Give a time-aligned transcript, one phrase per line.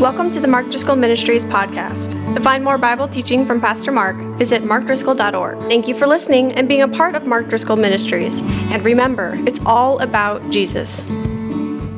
[0.00, 2.34] Welcome to the Mark Driscoll Ministries podcast.
[2.34, 5.58] To find more Bible teaching from Pastor Mark, visit markdriscoll.org.
[5.68, 8.40] Thank you for listening and being a part of Mark Driscoll Ministries.
[8.70, 11.06] And remember, it's all about Jesus.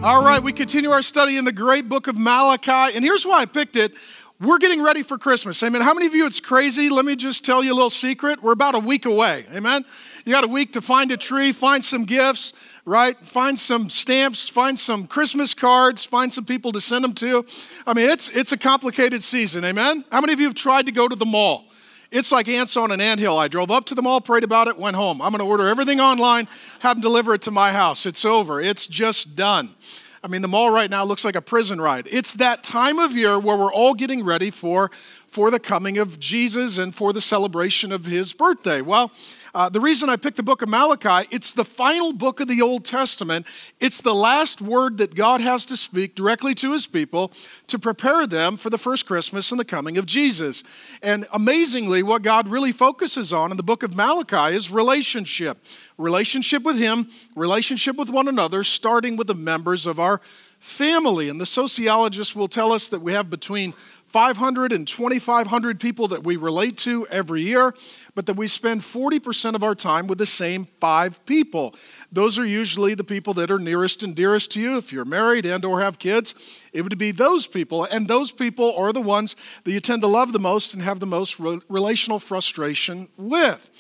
[0.03, 2.97] All right, we continue our study in the great book of Malachi.
[2.97, 3.93] And here's why I picked it.
[4.41, 5.63] We're getting ready for Christmas.
[5.63, 5.81] Amen.
[5.83, 6.91] How many of you it's crazy?
[6.91, 8.43] Let me just tell you a little secret.
[8.43, 9.47] We're about a week away.
[9.55, 9.85] Amen.
[10.25, 12.53] You got a week to find a tree, find some gifts,
[12.85, 13.19] right?
[13.27, 17.45] Find some stamps, find some Christmas cards, find some people to send them to.
[17.87, 19.65] I mean, it's it's a complicated season.
[19.65, 20.05] Amen.
[20.13, 21.65] How many of you have tried to go to the mall?
[22.13, 23.39] It's like ants on an anthill.
[23.39, 25.23] I drove up to the mall, prayed about it, went home.
[25.23, 26.47] I'm going to order everything online,
[26.81, 28.05] have them deliver it to my house.
[28.05, 28.61] It's over.
[28.61, 29.75] It's just done.
[30.23, 32.07] I mean, the mall right now looks like a prison ride.
[32.13, 34.91] It's that time of year where we're all getting ready for,
[35.27, 38.83] for the coming of Jesus and for the celebration of his birthday.
[38.83, 39.11] Well,
[39.55, 42.63] uh, the reason I picked the book of Malachi, it's the final book of the
[42.63, 43.47] Old Testament.
[43.81, 47.33] It's the last word that God has to speak directly to his people
[47.67, 50.65] to prepare them for the first Christmas and the coming of Jesus.
[51.03, 55.59] And amazingly, what God really focuses on in the book of Malachi is relationship
[55.99, 60.21] relationship with him, relationship with one another, starting with the members of our
[60.59, 61.29] family.
[61.29, 63.75] And the sociologists will tell us that we have between
[64.13, 67.75] 500 and 2,500 people that we relate to every year,
[68.15, 71.75] but that we spend 40% of our time with the same five people.
[72.11, 74.77] Those are usually the people that are nearest and dearest to you.
[74.77, 76.35] If you're married and or have kids,
[76.73, 77.85] it would be those people.
[77.85, 81.01] And those people are the ones that you tend to love the most and have
[81.01, 83.71] the most relational frustration with.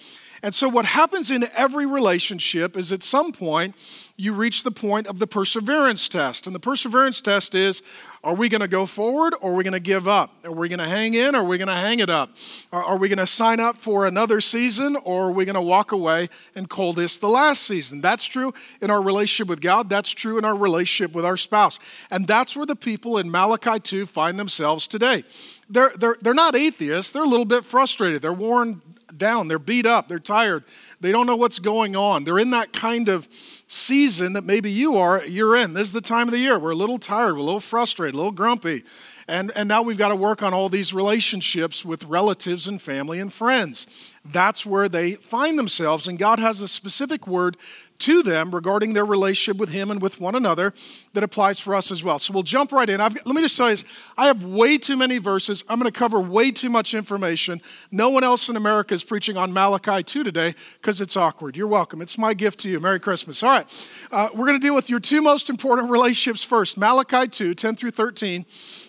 [0.45, 3.77] And so, what happens in every relationship is at some point
[4.17, 6.47] you reach the point of the perseverance test.
[6.47, 7.81] And the perseverance test is
[8.25, 10.33] are we going to go forward or are we going to give up?
[10.45, 12.31] Are we going to hang in or are we going to hang it up?
[12.73, 15.91] Are we going to sign up for another season or are we going to walk
[15.91, 18.01] away and call this the last season?
[18.01, 19.89] That's true in our relationship with God.
[19.89, 21.81] That's true in our relationship with our spouse.
[22.13, 25.25] And that's where the people in Malachi 2 find themselves today.
[25.69, 28.23] They're, they're, they're not atheists, they're a little bit frustrated.
[28.23, 28.83] They're worn
[29.23, 30.65] down, they're beat up, they're tired,
[31.01, 32.25] they don't know what's going on.
[32.25, 33.29] They're in that kind of
[33.69, 35.75] season that maybe you are, you're in.
[35.75, 36.59] This is the time of the year.
[36.59, 38.83] We're a little tired, we're a little frustrated, a little grumpy.
[39.29, 43.21] And, and now we've got to work on all these relationships with relatives and family
[43.21, 43.87] and friends.
[44.25, 47.57] That's where they find themselves, and God has a specific word
[48.03, 50.75] to them regarding their relationship with Him and with one another
[51.13, 52.19] that applies for us as well.
[52.19, 53.01] So we'll jump right in.
[53.01, 53.85] I've, let me just tell you this
[54.17, 55.65] I have way too many verses.
[55.69, 57.61] I'm going to cover way too much information.
[57.91, 61.57] No one else in America is preaching on Malachi 2 today because it's awkward.
[61.57, 62.03] You're welcome.
[62.03, 62.81] It's my gift to you.
[62.81, 63.43] Merry Christmas.
[63.43, 63.67] All right.
[64.11, 67.77] Uh, we're going to deal with your two most important relationships first Malachi 2, 10
[67.77, 68.45] through 13.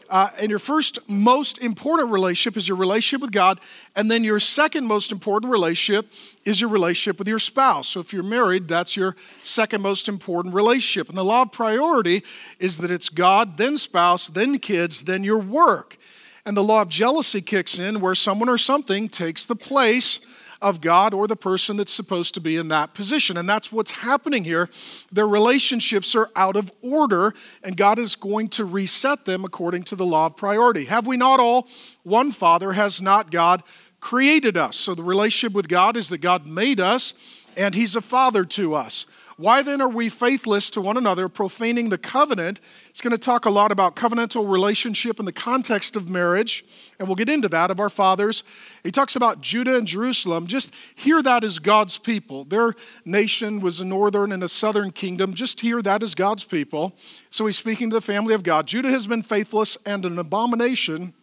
[0.09, 3.59] Uh, and your first most important relationship is your relationship with God.
[3.95, 6.11] And then your second most important relationship
[6.45, 7.87] is your relationship with your spouse.
[7.89, 11.09] So if you're married, that's your second most important relationship.
[11.09, 12.23] And the law of priority
[12.59, 15.97] is that it's God, then spouse, then kids, then your work.
[16.45, 20.19] And the law of jealousy kicks in where someone or something takes the place
[20.63, 23.37] of God or the person that's supposed to be in that position.
[23.37, 24.69] And that's what's happening here.
[25.11, 29.95] Their relationships are out of order, and God is going to reset them according to
[29.95, 30.85] the law of priority.
[30.85, 31.67] Have we not all
[32.03, 32.73] one Father?
[32.73, 33.61] Has not God
[33.99, 34.77] created us?
[34.77, 37.13] So the relationship with God is that God made us,
[37.57, 39.05] and He's a Father to us.
[39.37, 42.59] Why then are we faithless to one another, profaning the covenant?
[42.89, 46.63] It's going to talk a lot about covenantal relationship in the context of marriage,
[46.99, 48.43] and we'll get into that of our fathers.
[48.83, 50.45] He talks about Judah and Jerusalem.
[50.45, 52.45] Just hear that as God's people.
[52.45, 55.33] Their nation was a northern and a southern kingdom.
[55.33, 56.95] Just hear that as God's people.
[57.29, 58.67] So he's speaking to the family of God.
[58.67, 61.13] Judah has been faithless, and an abomination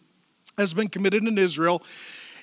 [0.57, 1.81] has been committed in Israel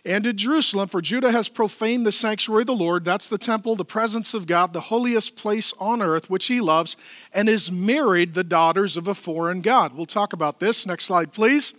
[0.09, 3.77] and in Jerusalem, for Judah has profaned the sanctuary of the Lord, that's the temple,
[3.77, 6.97] the presence of God, the holiest place on earth, which he loves,
[7.33, 9.93] and is married the daughters of a foreign God.
[9.95, 10.87] We'll talk about this.
[10.87, 11.75] Next slide, please.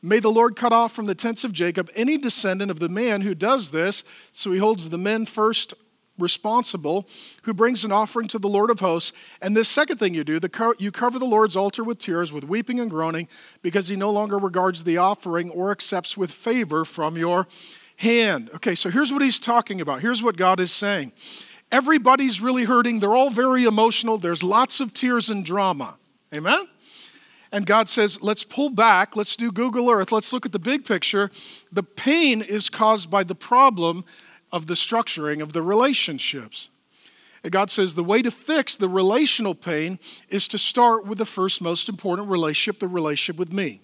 [0.00, 3.20] May the Lord cut off from the tents of Jacob any descendant of the man
[3.20, 4.04] who does this.
[4.32, 5.74] So he holds the men first
[6.18, 7.08] responsible
[7.42, 9.12] who brings an offering to the Lord of hosts.
[9.40, 12.44] And this second thing you do, the, you cover the Lord's altar with tears, with
[12.44, 13.28] weeping and groaning,
[13.62, 17.46] because he no longer regards the offering or accepts with favor from your
[17.96, 18.50] hand.
[18.54, 20.00] Okay, so here's what he's talking about.
[20.00, 21.12] Here's what God is saying.
[21.72, 23.00] Everybody's really hurting.
[23.00, 24.18] They're all very emotional.
[24.18, 25.96] There's lots of tears and drama.
[26.32, 26.68] Amen?
[27.52, 29.16] And God says, let's pull back.
[29.16, 30.12] Let's do Google Earth.
[30.12, 31.30] Let's look at the big picture.
[31.72, 34.04] The pain is caused by the problem
[34.52, 36.70] of the structuring of the relationships.
[37.42, 39.98] And God says the way to fix the relational pain
[40.28, 43.80] is to start with the first most important relationship, the relationship with me.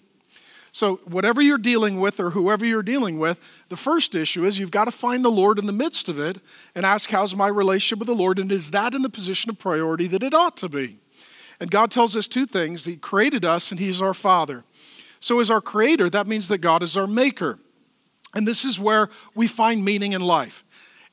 [0.75, 3.39] So, whatever you're dealing with or whoever you're dealing with,
[3.69, 6.39] the first issue is you've got to find the Lord in the midst of it
[6.73, 8.39] and ask, How's my relationship with the Lord?
[8.39, 10.97] And is that in the position of priority that it ought to be?
[11.59, 14.63] And God tells us two things He created us and He's our Father.
[15.19, 17.59] So, as our creator, that means that God is our maker.
[18.33, 20.63] And this is where we find meaning in life.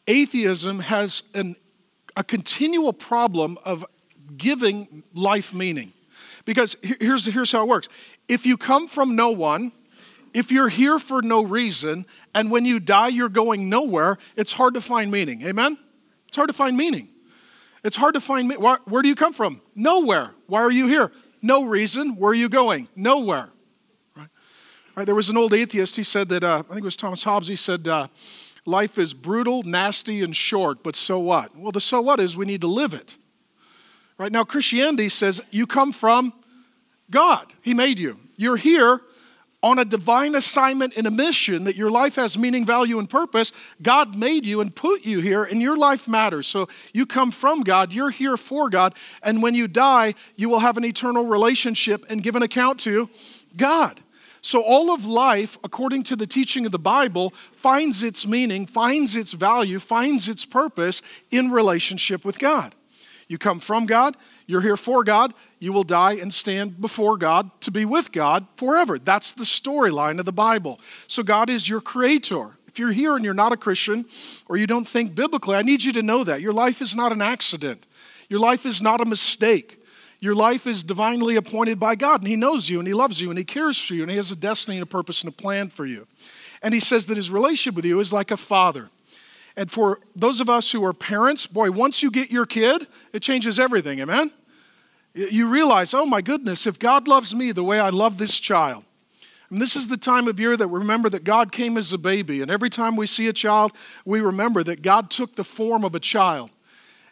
[0.06, 1.56] Atheism has an,
[2.17, 3.84] a continual problem of
[4.37, 5.93] giving life meaning.
[6.44, 7.88] Because here's, here's how it works
[8.28, 9.72] if you come from no one,
[10.32, 14.75] if you're here for no reason, and when you die, you're going nowhere, it's hard
[14.75, 15.43] to find meaning.
[15.43, 15.78] Amen?
[16.28, 17.08] It's hard to find meaning.
[17.82, 19.62] It's hard to find where, where do you come from?
[19.75, 20.31] Nowhere.
[20.46, 21.11] Why are you here?
[21.43, 22.17] No reason.
[22.17, 22.88] Where are you going?
[22.94, 23.50] Nowhere.
[24.97, 25.07] Right?
[25.07, 25.97] there was an old atheist.
[25.97, 28.09] He said that, uh, I think it was Thomas Hobbes, he said, uh,
[28.67, 31.57] life is brutal, nasty, and short, but so what?
[31.57, 33.17] Well, the so what is we need to live it.
[34.19, 36.33] Right now, Christianity says you come from
[37.11, 37.53] God.
[37.63, 38.19] He made you.
[38.37, 39.01] You're here
[39.63, 43.53] on a divine assignment and a mission that your life has meaning, value, and purpose.
[43.83, 46.47] God made you and put you here, and your life matters.
[46.47, 50.61] So you come from God, you're here for God, and when you die, you will
[50.61, 53.11] have an eternal relationship and give an account to
[53.57, 54.01] God.
[54.43, 59.15] So, all of life, according to the teaching of the Bible, finds its meaning, finds
[59.15, 62.75] its value, finds its purpose in relationship with God.
[63.29, 64.17] You come from God,
[64.47, 68.47] you're here for God, you will die and stand before God to be with God
[68.57, 68.99] forever.
[68.99, 70.81] That's the storyline of the Bible.
[71.07, 72.57] So God is your creator.
[72.67, 74.07] If you're here and you're not a Christian
[74.49, 76.41] or you don't think biblically, I need you to know that.
[76.41, 77.85] Your life is not an accident,
[78.29, 79.80] your life is not a mistake.
[80.20, 83.31] Your life is divinely appointed by God, and He knows you, and He loves you,
[83.31, 85.37] and He cares for you, and He has a destiny and a purpose and a
[85.37, 86.06] plan for you.
[86.62, 88.90] And He says that His relationship with you is like a father.
[89.56, 93.20] And for those of us who are parents, boy, once you get your kid, it
[93.20, 94.31] changes everything, amen?
[95.14, 98.84] You realize, oh my goodness, if God loves me the way I love this child,
[99.50, 101.99] and this is the time of year that we remember that God came as a
[101.99, 102.40] baby.
[102.40, 103.72] And every time we see a child,
[104.05, 106.50] we remember that God took the form of a child.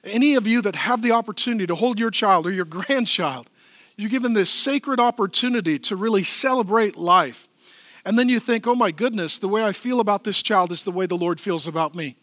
[0.05, 3.50] Any of you that have the opportunity to hold your child or your grandchild,
[3.97, 7.49] you're given this sacred opportunity to really celebrate life.
[8.05, 10.85] And then you think, oh my goodness, the way I feel about this child is
[10.85, 12.17] the way the Lord feels about me.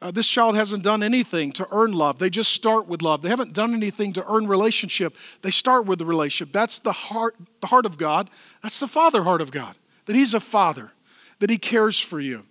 [0.00, 2.18] Uh, this child hasn't done anything to earn love.
[2.18, 3.22] They just start with love.
[3.22, 5.16] They haven't done anything to earn relationship.
[5.42, 6.52] They start with the relationship.
[6.52, 8.30] That's the heart, the heart of God.
[8.62, 9.74] That's the father heart of God.
[10.06, 10.92] That He's a father,
[11.40, 12.44] that He cares for you.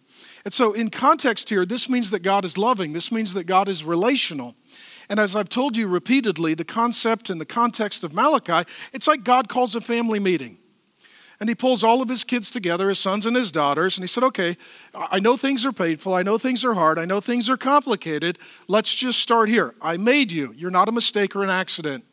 [0.48, 2.94] And so, in context here, this means that God is loving.
[2.94, 4.56] This means that God is relational.
[5.10, 9.26] And as I've told you repeatedly, the concept and the context of Malachi, it's like
[9.26, 10.58] God calls a family meeting.
[11.42, 14.08] And he pulls all of his kids together, his sons and his daughters, and he
[14.08, 14.56] said, Okay,
[14.96, 16.14] I know things are painful.
[16.14, 16.98] I know things are hard.
[16.98, 18.40] I know things are complicated.
[18.70, 19.76] Let's just start here.
[19.82, 20.54] I made you.
[20.56, 22.06] You're not a mistake or an accident.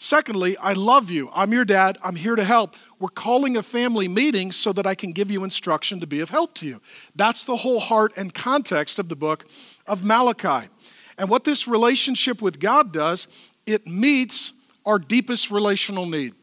[0.00, 1.28] Secondly, I love you.
[1.34, 1.98] I'm your dad.
[2.04, 2.76] I'm here to help.
[3.00, 6.30] We're calling a family meeting so that I can give you instruction to be of
[6.30, 6.80] help to you.
[7.14, 9.46] That's the whole heart and context of the book
[9.86, 10.68] of Malachi.
[11.16, 13.28] And what this relationship with God does,
[13.66, 14.52] it meets
[14.84, 16.34] our deepest relational need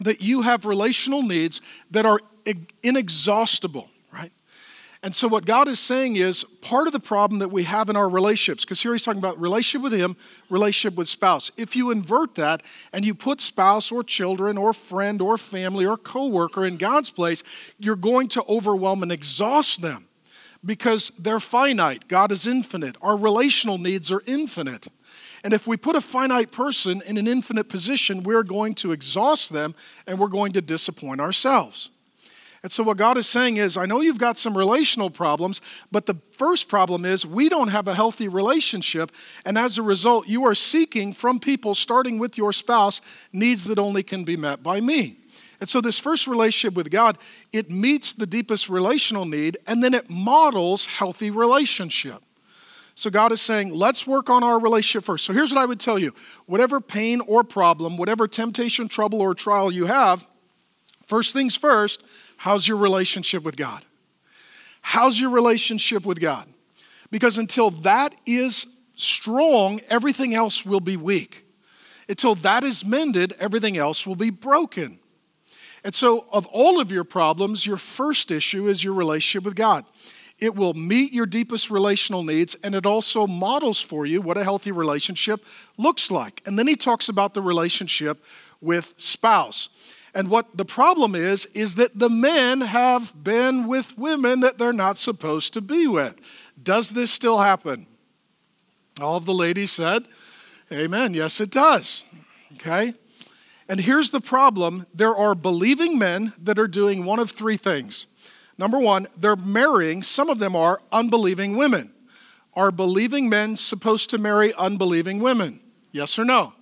[0.00, 2.20] that you have relational needs that are
[2.82, 3.88] inexhaustible?
[5.04, 7.96] And so, what God is saying is part of the problem that we have in
[7.96, 10.16] our relationships, because here he's talking about relationship with Him,
[10.48, 11.50] relationship with spouse.
[11.56, 12.62] If you invert that
[12.92, 17.42] and you put spouse or children or friend or family or coworker in God's place,
[17.80, 20.06] you're going to overwhelm and exhaust them
[20.64, 22.06] because they're finite.
[22.06, 22.96] God is infinite.
[23.02, 24.86] Our relational needs are infinite.
[25.42, 29.52] And if we put a finite person in an infinite position, we're going to exhaust
[29.52, 29.74] them
[30.06, 31.90] and we're going to disappoint ourselves.
[32.62, 36.06] And so, what God is saying is, I know you've got some relational problems, but
[36.06, 39.10] the first problem is we don't have a healthy relationship.
[39.44, 43.00] And as a result, you are seeking from people, starting with your spouse,
[43.32, 45.16] needs that only can be met by me.
[45.58, 47.18] And so, this first relationship with God,
[47.52, 52.22] it meets the deepest relational need, and then it models healthy relationship.
[52.94, 55.24] So God is saying, let's work on our relationship first.
[55.24, 56.12] So here's what I would tell you
[56.46, 60.26] whatever pain or problem, whatever temptation, trouble, or trial you have,
[61.06, 62.02] first things first,
[62.42, 63.84] how's your relationship with God?
[64.80, 66.48] How's your relationship with God?
[67.08, 71.44] Because until that is strong, everything else will be weak.
[72.08, 74.98] Until that is mended, everything else will be broken.
[75.84, 79.84] And so, of all of your problems, your first issue is your relationship with God.
[80.40, 84.42] It will meet your deepest relational needs, and it also models for you what a
[84.42, 85.44] healthy relationship
[85.78, 86.42] looks like.
[86.44, 88.24] And then he talks about the relationship
[88.60, 89.68] with spouse.
[90.14, 94.72] And what the problem is, is that the men have been with women that they're
[94.72, 96.16] not supposed to be with.
[96.62, 97.86] Does this still happen?
[99.00, 100.06] All of the ladies said,
[100.70, 101.12] Amen.
[101.14, 102.04] Yes, it does.
[102.54, 102.94] Okay?
[103.68, 108.06] And here's the problem there are believing men that are doing one of three things.
[108.58, 111.92] Number one, they're marrying, some of them are unbelieving women.
[112.54, 115.60] Are believing men supposed to marry unbelieving women?
[115.90, 116.52] Yes or no?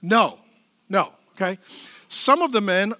[0.00, 0.38] No,
[0.88, 1.58] no, okay?
[2.08, 2.94] Some of the men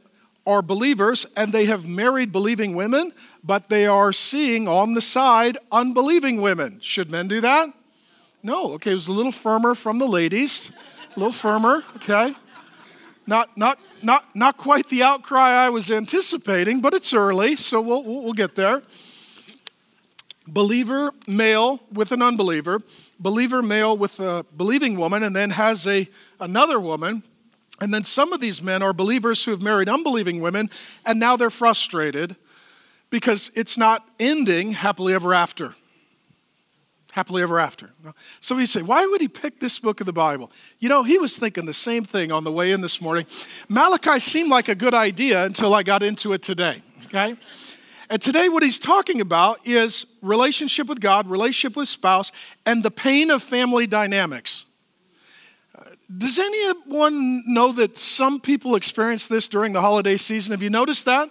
[0.46, 5.58] are believers and they have married believing women, but they are seeing on the side
[5.72, 6.78] unbelieving women.
[6.80, 7.72] Should men do that?
[8.42, 8.72] No.
[8.74, 10.70] Okay, it was a little firmer from the ladies.
[11.16, 12.34] A little firmer, okay?
[13.26, 18.04] Not, not, not, not quite the outcry I was anticipating, but it's early, so we'll,
[18.04, 18.82] we'll get there.
[20.46, 22.80] Believer male with an unbeliever,
[23.18, 26.08] believer male with a believing woman, and then has a,
[26.38, 27.24] another woman.
[27.80, 30.70] And then some of these men are believers who have married unbelieving women,
[31.04, 32.36] and now they're frustrated
[33.10, 35.74] because it's not ending happily ever after
[37.16, 37.88] happily ever after.
[38.40, 40.52] So you say, why would he pick this book of the Bible?
[40.80, 43.24] You know, he was thinking the same thing on the way in this morning.
[43.70, 47.34] Malachi seemed like a good idea until I got into it today, okay?
[48.10, 52.32] And today, what he's talking about is relationship with God, relationship with spouse,
[52.66, 54.66] and the pain of family dynamics.
[56.14, 60.52] Does anyone know that some people experience this during the holiday season?
[60.52, 61.30] Have you noticed that?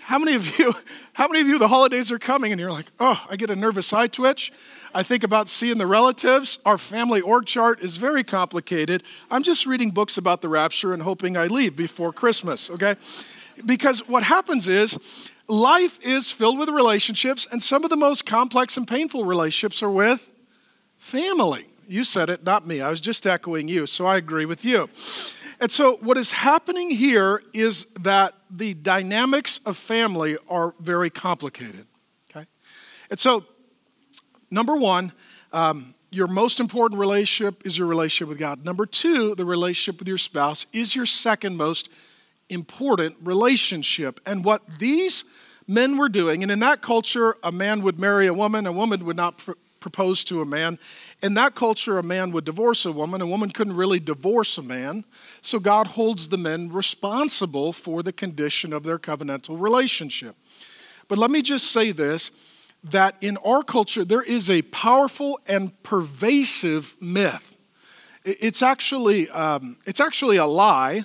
[0.00, 0.74] How many of you,
[1.12, 3.56] how many of you, the holidays are coming and you're like, oh, I get a
[3.56, 4.52] nervous eye twitch.
[4.94, 6.58] I think about seeing the relatives.
[6.64, 9.02] Our family org chart is very complicated.
[9.30, 12.96] I'm just reading books about the rapture and hoping I leave before Christmas, okay?
[13.66, 14.98] Because what happens is,
[15.46, 19.90] life is filled with relationships, and some of the most complex and painful relationships are
[19.90, 20.30] with
[20.96, 21.69] family.
[21.90, 22.80] You said it, not me.
[22.80, 24.88] I was just echoing you, so I agree with you.
[25.60, 31.86] And so, what is happening here is that the dynamics of family are very complicated.
[32.30, 32.46] Okay?
[33.10, 33.44] And so,
[34.52, 35.10] number one,
[35.52, 38.64] um, your most important relationship is your relationship with God.
[38.64, 41.88] Number two, the relationship with your spouse is your second most
[42.48, 44.20] important relationship.
[44.24, 45.24] And what these
[45.66, 49.04] men were doing, and in that culture, a man would marry a woman, a woman
[49.04, 49.42] would not
[49.80, 50.78] pr- propose to a man.
[51.22, 53.20] In that culture, a man would divorce a woman.
[53.20, 55.04] A woman couldn't really divorce a man.
[55.42, 60.36] So God holds the men responsible for the condition of their covenantal relationship.
[61.08, 62.30] But let me just say this
[62.82, 67.54] that in our culture, there is a powerful and pervasive myth.
[68.24, 71.04] It's actually, um, it's actually a lie,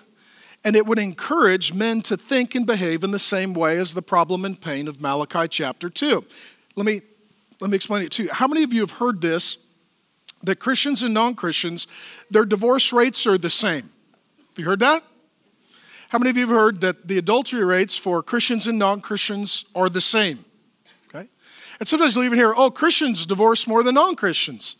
[0.63, 4.01] and it would encourage men to think and behave in the same way as the
[4.01, 6.23] problem and pain of Malachi chapter 2.
[6.77, 7.01] Let me,
[7.61, 8.29] let me explain it to you.
[8.31, 9.57] How many of you have heard this
[10.45, 11.87] that Christians and non Christians,
[12.29, 13.89] their divorce rates are the same.
[14.37, 15.03] Have you heard that?
[16.09, 19.65] How many of you have heard that the adultery rates for Christians and non Christians
[19.75, 20.45] are the same?
[21.09, 21.27] Okay?
[21.79, 24.75] And sometimes you'll even hear, oh, Christians divorce more than non Christians.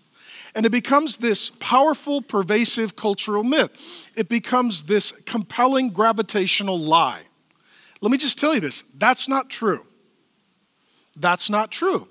[0.53, 3.71] And it becomes this powerful, pervasive cultural myth.
[4.15, 7.23] It becomes this compelling gravitational lie.
[7.99, 9.85] Let me just tell you this that's not true.
[11.17, 12.07] That's not true.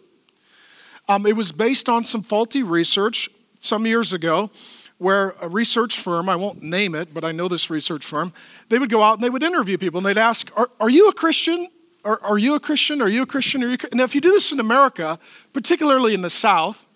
[1.09, 3.29] Um, it was based on some faulty research
[3.61, 4.51] some years ago
[4.99, 8.33] where a research firm, I won't name it, but I know this research firm,
[8.69, 11.09] they would go out and they would interview people and they'd ask, Are, are you
[11.09, 11.69] a Christian?
[12.05, 13.03] Are, are you a Christian?
[13.03, 13.63] Are you a Christian?
[13.65, 13.77] Are you?
[13.91, 15.19] And if you do this in America,
[15.53, 16.87] particularly in the South,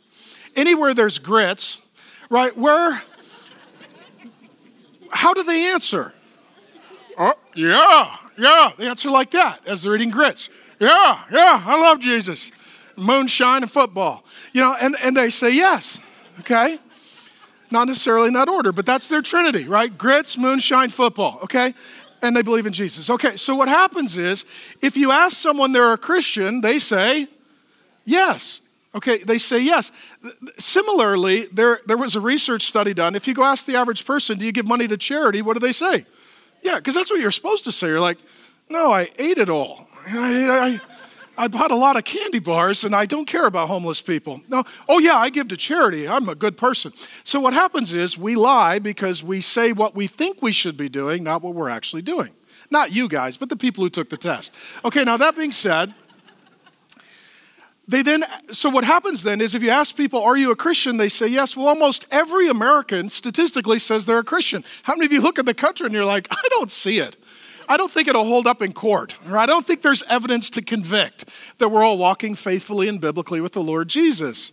[0.55, 1.79] anywhere there's grits,
[2.31, 3.03] right, where,
[5.11, 6.13] how do they answer?
[7.19, 8.73] Oh, yeah, yeah.
[8.79, 10.49] They answer like that as they're eating grits.
[10.79, 12.53] Yeah, yeah, I love Jesus.
[12.99, 14.25] Moonshine and football.
[14.53, 16.01] You know, and, and they say yes
[16.41, 16.79] okay?
[17.71, 19.97] Not necessarily in that order, but that's their trinity, right?
[19.97, 21.75] Grits, moonshine, football, okay?
[22.23, 23.11] And they believe in Jesus.
[23.11, 24.45] Okay, so what happens is
[24.83, 27.29] if you ask someone they're a Christian, they say
[28.05, 28.61] yes.
[28.95, 29.93] Okay, they say yes.
[30.59, 33.15] Similarly, there, there was a research study done.
[33.15, 35.43] If you go ask the average person, do you give money to charity?
[35.43, 36.07] What do they say?
[36.63, 37.89] Yeah, because that's what you're supposed to say.
[37.89, 38.19] You're like,
[38.69, 39.87] no, I ate it all.
[40.07, 40.81] I, I,
[41.39, 44.43] I bought a lot of candy bars and I don't care about homeless people.
[44.49, 46.09] No, oh yeah, I give to charity.
[46.09, 46.93] I'm a good person.
[47.23, 50.89] So what happens is we lie because we say what we think we should be
[50.89, 52.33] doing, not what we're actually doing.
[52.71, 54.53] Not you guys, but the people who took the test.
[54.85, 55.95] Okay, now that being said,
[57.87, 60.99] they then so what happens then is if you ask people are you a christian
[60.99, 65.13] they say yes well almost every american statistically says they're a christian how many of
[65.13, 67.17] you look at the country and you're like i don't see it
[67.69, 69.17] I don't think it'll hold up in court.
[69.29, 71.27] Or I don't think there's evidence to convict
[71.59, 74.53] that we're all walking faithfully and biblically with the Lord Jesus.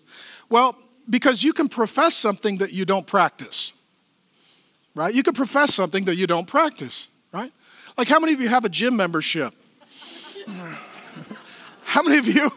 [0.49, 0.75] Well,
[1.09, 3.71] because you can profess something that you don't practice,
[4.93, 5.13] right?
[5.13, 7.53] You can profess something that you don't practice, right?
[7.97, 9.53] Like, how many of you have a gym membership?
[11.85, 12.51] how many of you,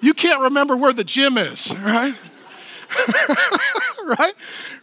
[0.00, 2.14] you can't remember where the gym is, right?
[4.18, 4.34] right?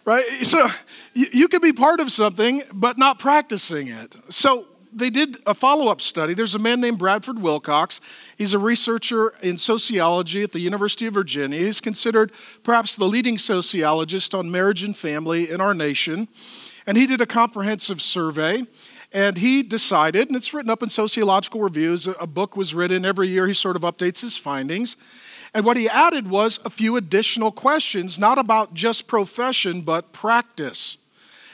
[0.05, 0.25] Right?
[0.43, 0.69] So
[1.13, 4.15] you, you be part of something, but not practicing it.
[4.29, 6.33] So they did a follow up study.
[6.33, 8.01] There's a man named Bradford Wilcox.
[8.37, 11.59] He's a researcher in sociology at the University of Virginia.
[11.59, 12.31] He's considered
[12.63, 16.27] perhaps the leading sociologist on marriage and family in our nation.
[16.85, 18.63] And he did a comprehensive survey.
[19.13, 23.27] And he decided, and it's written up in sociological reviews, a book was written every
[23.27, 24.95] year, he sort of updates his findings.
[25.53, 30.95] And what he added was a few additional questions, not about just profession, but practice.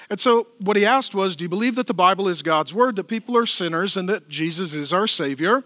[0.09, 2.95] And so what he asked was Do you believe that the Bible is God's word,
[2.95, 5.63] that people are sinners, and that Jesus is our Savior?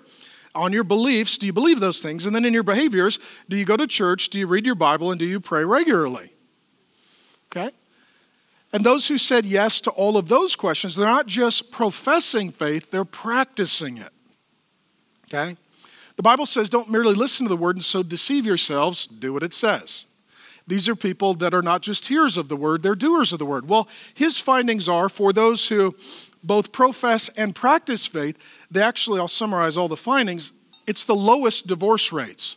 [0.54, 2.26] On your beliefs, do you believe those things?
[2.26, 4.30] And then in your behaviors, do you go to church?
[4.30, 5.10] Do you read your Bible?
[5.10, 6.34] And do you pray regularly?
[7.52, 7.72] Okay?
[8.74, 12.92] And those who said yes to all of those questions, they're not just professing faith,
[12.92, 14.12] they're practicing it.
[15.26, 15.58] Okay?
[16.16, 19.44] The Bible says don't merely listen to the word and so deceive yourselves, do what
[19.44, 20.06] it says.
[20.68, 23.46] These are people that are not just hearers of the word, they're doers of the
[23.46, 23.68] word.
[23.68, 25.96] Well, his findings are for those who
[26.44, 28.38] both profess and practice faith,
[28.70, 30.52] they actually, I'll summarize all the findings,
[30.88, 32.56] it's the lowest divorce rates.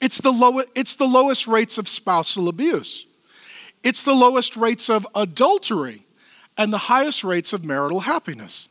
[0.00, 3.06] It's the, low, it's the lowest rates of spousal abuse.
[3.82, 6.04] It's the lowest rates of adultery
[6.58, 8.68] and the highest rates of marital happiness.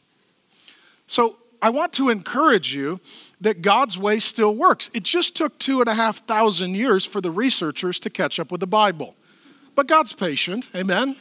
[1.08, 3.00] So I want to encourage you
[3.40, 4.90] that God's way still works.
[4.94, 8.52] It just took two and a half thousand years for the researchers to catch up
[8.52, 9.16] with the Bible.
[9.76, 11.18] But God's patient, amen?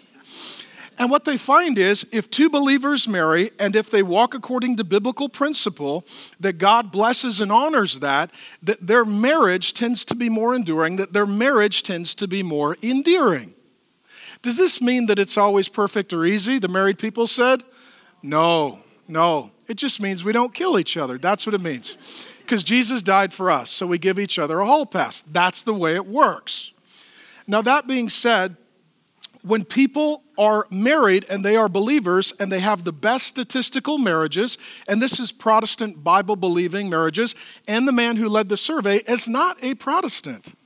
[0.99, 4.85] And what they find is if two believers marry and if they walk according to
[4.85, 6.05] biblical principle,
[6.39, 8.31] that God blesses and honors that,
[8.63, 12.77] that their marriage tends to be more enduring, that their marriage tends to be more
[12.83, 13.55] endearing.
[14.43, 16.59] Does this mean that it's always perfect or easy?
[16.59, 17.63] The married people said,
[18.23, 19.53] No, no.
[19.71, 21.17] It just means we don't kill each other.
[21.17, 21.97] That's what it means.
[22.41, 25.21] Because Jesus died for us, so we give each other a hall pass.
[25.21, 26.73] That's the way it works.
[27.47, 28.57] Now, that being said,
[29.43, 34.59] when people are married and they are believers and they have the best statistical marriages,
[34.89, 37.37] and this is Protestant Bible believing marriages,
[37.69, 40.59] and the man who led the survey is not a Protestant,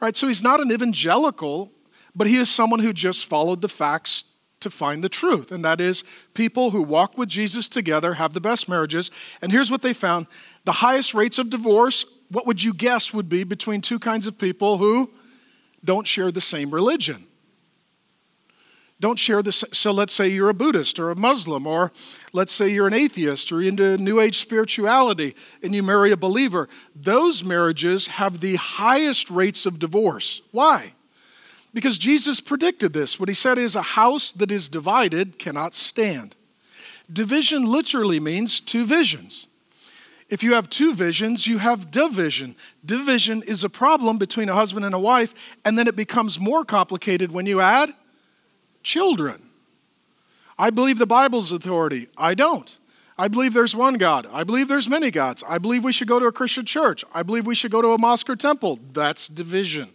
[0.00, 0.16] right?
[0.16, 1.72] So he's not an evangelical,
[2.16, 4.24] but he is someone who just followed the facts
[4.60, 8.40] to find the truth, and that is people who walk with Jesus together have the
[8.40, 9.10] best marriages.
[9.42, 10.26] And here's what they found
[10.64, 14.38] the highest rates of divorce, what would you guess would be between two kinds of
[14.38, 15.10] people who
[15.84, 17.26] don't share the same religion?
[19.00, 19.64] Don't share this.
[19.72, 21.90] So let's say you're a Buddhist or a Muslim, or
[22.34, 26.68] let's say you're an atheist or into New Age spirituality and you marry a believer.
[26.94, 30.42] Those marriages have the highest rates of divorce.
[30.50, 30.92] Why?
[31.72, 33.20] Because Jesus predicted this.
[33.20, 36.34] What he said is, a house that is divided cannot stand.
[37.12, 39.46] Division literally means two visions.
[40.28, 42.54] If you have two visions, you have division.
[42.84, 46.64] Division is a problem between a husband and a wife, and then it becomes more
[46.64, 47.92] complicated when you add
[48.84, 49.42] children.
[50.56, 52.08] I believe the Bible's authority.
[52.16, 52.76] I don't.
[53.18, 54.26] I believe there's one God.
[54.32, 55.42] I believe there's many gods.
[55.48, 57.04] I believe we should go to a Christian church.
[57.12, 58.78] I believe we should go to a mosque or temple.
[58.92, 59.90] That's division.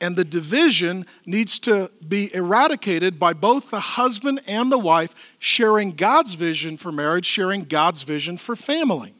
[0.00, 5.92] And the division needs to be eradicated by both the husband and the wife sharing
[5.92, 9.14] God's vision for marriage, sharing God's vision for family.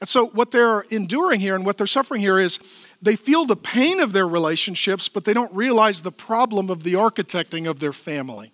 [0.00, 2.58] And so, what they're enduring here and what they're suffering here is
[3.02, 6.94] they feel the pain of their relationships, but they don't realize the problem of the
[6.94, 8.50] architecting of their family.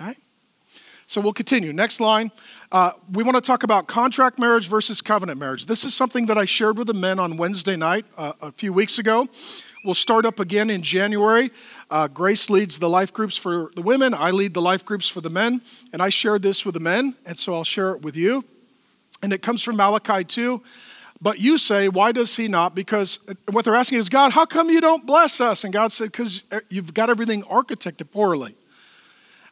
[0.00, 0.16] Okay?
[1.06, 1.72] So, we'll continue.
[1.72, 2.32] Next line.
[2.72, 5.66] Uh, we want to talk about contract marriage versus covenant marriage.
[5.66, 8.72] This is something that I shared with the men on Wednesday night uh, a few
[8.72, 9.28] weeks ago.
[9.86, 11.52] We'll start up again in January.
[11.92, 14.14] Uh, Grace leads the life groups for the women.
[14.14, 15.62] I lead the life groups for the men.
[15.92, 18.44] And I shared this with the men, and so I'll share it with you.
[19.22, 20.60] And it comes from Malachi 2.
[21.22, 22.74] But you say, why does he not?
[22.74, 23.20] Because
[23.52, 25.62] what they're asking is, God, how come you don't bless us?
[25.62, 28.56] And God said, because you've got everything architected poorly.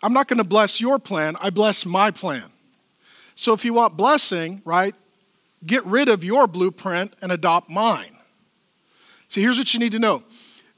[0.02, 2.50] I'm not going to bless your plan, I bless my plan.
[3.36, 4.96] So if you want blessing, right,
[5.64, 8.13] get rid of your blueprint and adopt mine.
[9.28, 10.22] See, here's what you need to know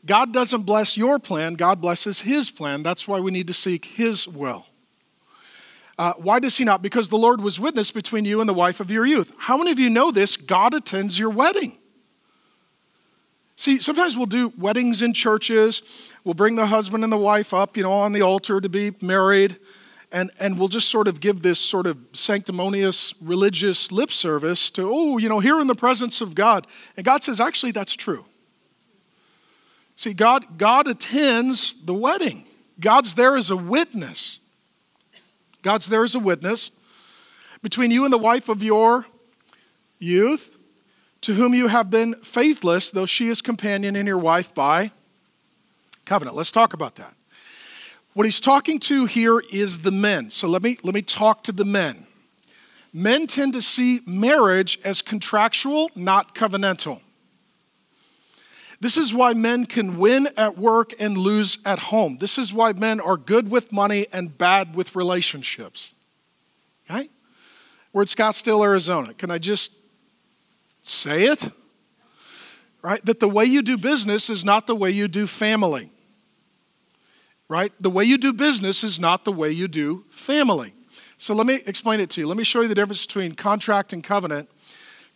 [0.05, 2.83] God doesn't bless your plan, God blesses His plan.
[2.83, 4.67] That's why we need to seek His will.
[5.99, 6.83] Uh, why does He not?
[6.83, 9.35] Because the Lord was witness between you and the wife of your youth.
[9.39, 10.37] How many of you know this?
[10.37, 11.79] God attends your wedding.
[13.57, 15.81] See, sometimes we'll do weddings in churches.
[16.25, 18.95] We'll bring the husband and the wife up, you know, on the altar to be
[19.01, 19.59] married.
[20.13, 24.89] And, and we'll just sort of give this sort of sanctimonious religious lip service to,
[24.93, 26.67] oh, you know, here in the presence of God.
[26.97, 28.27] And God says, actually, that's true.
[29.97, 32.45] See, God, God attends the wedding.
[32.79, 34.39] God's there as a witness.
[35.63, 36.71] God's there as a witness
[37.63, 39.07] between you and the wife of your
[39.99, 40.57] youth,
[41.23, 44.93] to whom you have been faithless, though she is companion and your wife by
[46.05, 46.37] covenant.
[46.37, 47.15] Let's talk about that.
[48.13, 50.31] What he's talking to here is the men.
[50.31, 52.07] So let me, let me talk to the men.
[52.93, 57.01] Men tend to see marriage as contractual, not covenantal.
[58.81, 62.19] This is why men can win at work and lose at home.
[62.19, 65.95] This is why men are good with money and bad with relationships.
[66.89, 67.09] Okay?
[67.93, 69.15] We're at Scottsdale, Arizona.
[69.15, 69.73] Can I just
[70.83, 71.51] say it?
[72.83, 73.05] Right?
[73.05, 75.91] That the way you do business is not the way you do family.
[77.49, 77.73] Right?
[77.81, 80.75] The way you do business is not the way you do family.
[81.17, 82.29] So let me explain it to you.
[82.29, 84.51] Let me show you the difference between contract and covenant.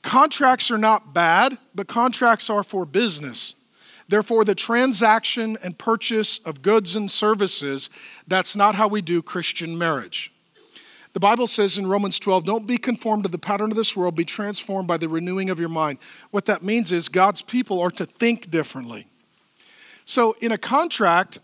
[0.03, 3.55] Contracts are not bad, but contracts are for business.
[4.09, 7.91] Therefore, the transaction and purchase of goods and services,
[8.27, 10.33] that's not how we do Christian marriage.
[11.13, 14.15] The Bible says in Romans 12, don't be conformed to the pattern of this world,
[14.15, 15.99] be transformed by the renewing of your mind.
[16.31, 19.07] What that means is God's people are to think differently.
[20.05, 21.39] So, in a contract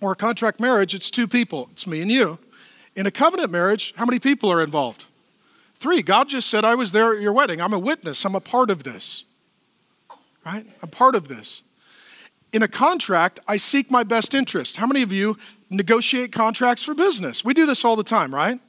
[0.00, 2.38] or a contract marriage, it's two people, it's me and you.
[2.94, 5.04] In a covenant marriage, how many people are involved?
[5.84, 6.00] Three.
[6.00, 7.60] God just said, I was there at your wedding.
[7.60, 8.24] I'm a witness.
[8.24, 9.26] I'm a part of this.
[10.42, 10.64] Right?
[10.82, 11.62] I'm part of this.
[12.54, 14.78] In a contract, I seek my best interest.
[14.78, 15.36] How many of you
[15.68, 17.44] negotiate contracts for business?
[17.44, 18.60] We do this all the time, right?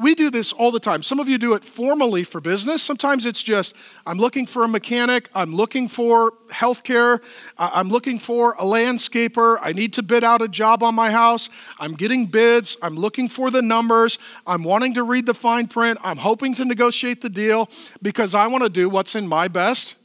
[0.00, 1.02] We do this all the time.
[1.02, 2.82] Some of you do it formally for business.
[2.82, 7.20] Sometimes it's just, I'm looking for a mechanic, I'm looking for healthcare,
[7.58, 11.50] I'm looking for a landscaper, I need to bid out a job on my house,
[11.78, 15.98] I'm getting bids, I'm looking for the numbers, I'm wanting to read the fine print,
[16.02, 17.68] I'm hoping to negotiate the deal
[18.00, 19.96] because I want to do what's in my best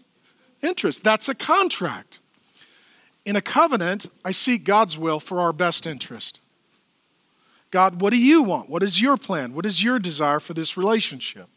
[0.62, 1.06] interest.
[1.06, 2.20] That's a contract.
[3.24, 6.42] In a covenant, I seek God's will for our best interest.
[7.76, 8.70] God, what do you want?
[8.70, 9.54] What is your plan?
[9.54, 11.50] What is your desire for this relationship?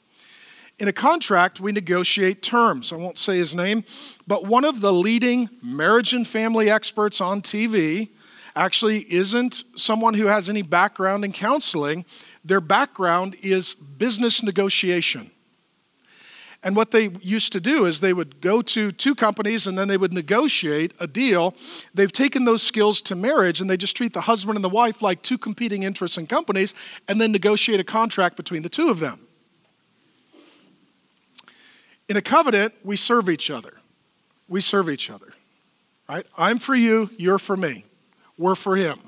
[0.81, 2.93] In a contract, we negotiate terms.
[2.93, 3.85] I won't say his name,
[4.27, 8.09] but one of the leading marriage and family experts on TV
[8.57, 12.05] actually isn't someone who has any background in counseling.
[12.45, 15.31] Their background is business negotiation.
[16.69, 19.89] And what they used to do is they would go to two companies and then
[19.89, 21.55] they would negotiate a deal.
[21.95, 25.01] They've taken those skills to marriage and they just treat the husband and the wife
[25.01, 26.75] like two competing interests and companies
[27.09, 29.19] and then negotiate a contract between the two of them.
[32.07, 33.73] In a covenant, we serve each other.
[34.47, 35.33] We serve each other.
[36.07, 36.27] Right?
[36.37, 37.87] I'm for you, you're for me.
[38.37, 38.99] We're for him.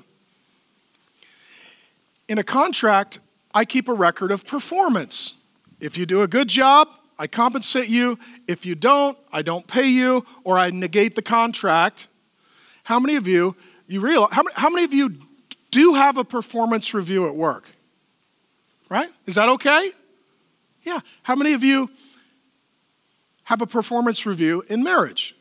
[2.27, 3.19] In a contract,
[3.53, 5.35] I keep a record of performance.
[5.79, 8.17] If you do a good job, I compensate you.
[8.47, 12.07] If you don't, I don't pay you or I negate the contract.
[12.83, 13.55] How many of you,
[13.87, 15.15] you realize, how many, how many of you
[15.69, 17.65] do have a performance review at work?
[18.89, 19.09] Right?
[19.25, 19.91] Is that okay?
[20.83, 20.99] Yeah.
[21.23, 21.89] How many of you
[23.43, 25.35] have a performance review in marriage?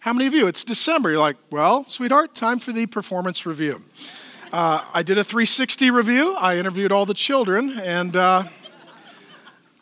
[0.00, 0.48] How many of you?
[0.48, 1.10] It's December.
[1.10, 3.84] You're like, well, sweetheart, time for the performance review.
[4.52, 6.34] Uh, I did a 360 review.
[6.34, 8.44] I interviewed all the children, and uh,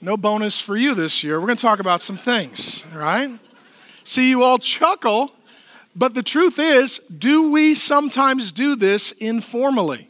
[0.00, 1.38] no bonus for you this year.
[1.38, 3.38] We're going to talk about some things, right?
[4.04, 5.34] See, you all chuckle,
[5.94, 10.08] but the truth is, do we sometimes do this informally?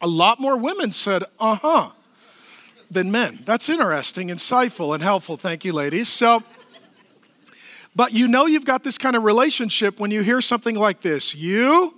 [0.00, 1.90] A lot more women said, uh huh,
[2.90, 3.40] than men.
[3.44, 5.36] That's interesting, insightful, and helpful.
[5.36, 6.08] Thank you, ladies.
[6.08, 6.42] So,
[7.94, 11.34] but you know you've got this kind of relationship when you hear something like this
[11.34, 11.94] You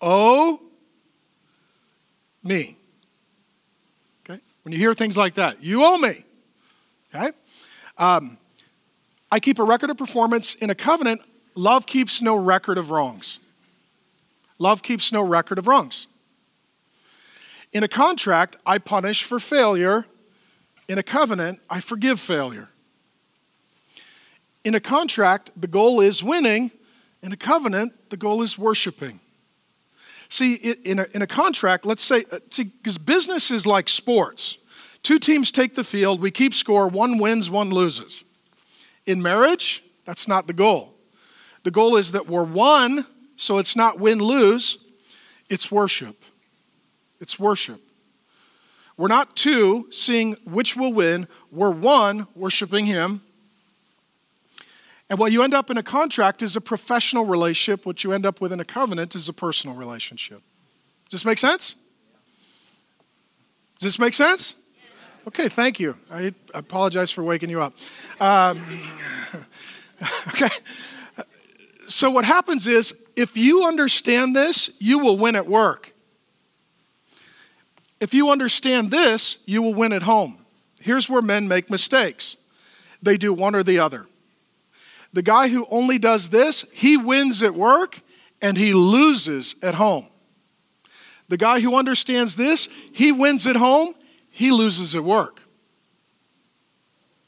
[0.00, 0.60] owe
[2.42, 2.79] me.
[4.62, 6.24] When you hear things like that, you owe me.
[7.14, 7.32] Okay?
[7.96, 8.38] Um,
[9.32, 10.54] I keep a record of performance.
[10.54, 11.22] In a covenant,
[11.54, 13.38] love keeps no record of wrongs.
[14.58, 16.06] Love keeps no record of wrongs.
[17.72, 20.06] In a contract, I punish for failure.
[20.88, 22.68] In a covenant, I forgive failure.
[24.64, 26.72] In a contract, the goal is winning.
[27.22, 29.20] In a covenant, the goal is worshiping.
[30.30, 34.56] See, in a, in a contract, let's say, because uh, business is like sports.
[35.02, 38.24] Two teams take the field, we keep score, one wins, one loses.
[39.06, 40.94] In marriage, that's not the goal.
[41.64, 44.78] The goal is that we're one, so it's not win lose,
[45.48, 46.24] it's worship.
[47.20, 47.80] It's worship.
[48.96, 53.22] We're not two, seeing which will win, we're one, worshiping Him.
[55.10, 57.84] And what you end up in a contract is a professional relationship.
[57.84, 60.40] What you end up with in a covenant is a personal relationship.
[61.08, 61.74] Does this make sense?
[63.80, 64.54] Does this make sense?
[65.26, 65.96] Okay, thank you.
[66.12, 67.74] I apologize for waking you up.
[68.20, 68.62] Um,
[70.28, 70.48] okay.
[71.88, 75.92] So, what happens is if you understand this, you will win at work.
[77.98, 80.38] If you understand this, you will win at home.
[80.80, 82.36] Here's where men make mistakes
[83.02, 84.06] they do one or the other.
[85.12, 88.00] The guy who only does this, he wins at work
[88.40, 90.06] and he loses at home.
[91.28, 93.94] The guy who understands this, he wins at home,
[94.30, 95.42] he loses at work.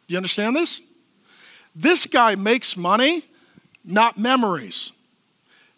[0.06, 0.80] You understand this?
[1.74, 3.24] This guy makes money,
[3.84, 4.92] not memories.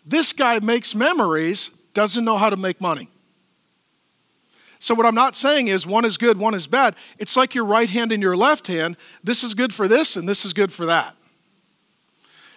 [0.04, 3.08] This guy makes memories, doesn't know how to make money.
[4.78, 6.94] So, what I'm not saying is one is good, one is bad.
[7.18, 8.96] It's like your right hand and your left hand.
[9.22, 11.14] This is good for this, and this is good for that.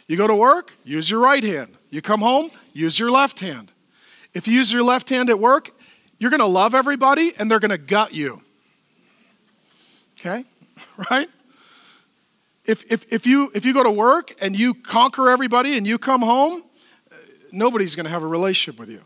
[0.07, 1.77] You go to work, use your right hand.
[1.89, 3.71] You come home, use your left hand.
[4.33, 5.71] If you use your left hand at work,
[6.19, 8.41] you're going to love everybody and they're going to gut you.
[10.19, 10.45] Okay?
[11.11, 11.29] Right?
[12.65, 15.97] If, if, if, you, if you go to work and you conquer everybody and you
[15.97, 16.63] come home,
[17.51, 19.01] nobody's going to have a relationship with you.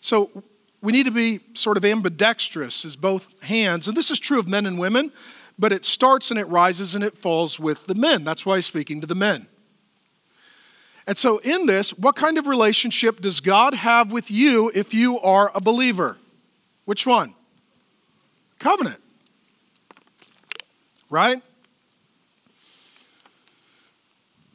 [0.00, 0.44] So
[0.82, 3.88] we need to be sort of ambidextrous as both hands.
[3.88, 5.12] And this is true of men and women,
[5.58, 8.22] but it starts and it rises and it falls with the men.
[8.24, 9.46] That's why I'm speaking to the men.
[11.06, 15.20] And so, in this, what kind of relationship does God have with you if you
[15.20, 16.16] are a believer?
[16.84, 17.34] Which one?
[18.58, 19.00] Covenant.
[21.08, 21.40] Right?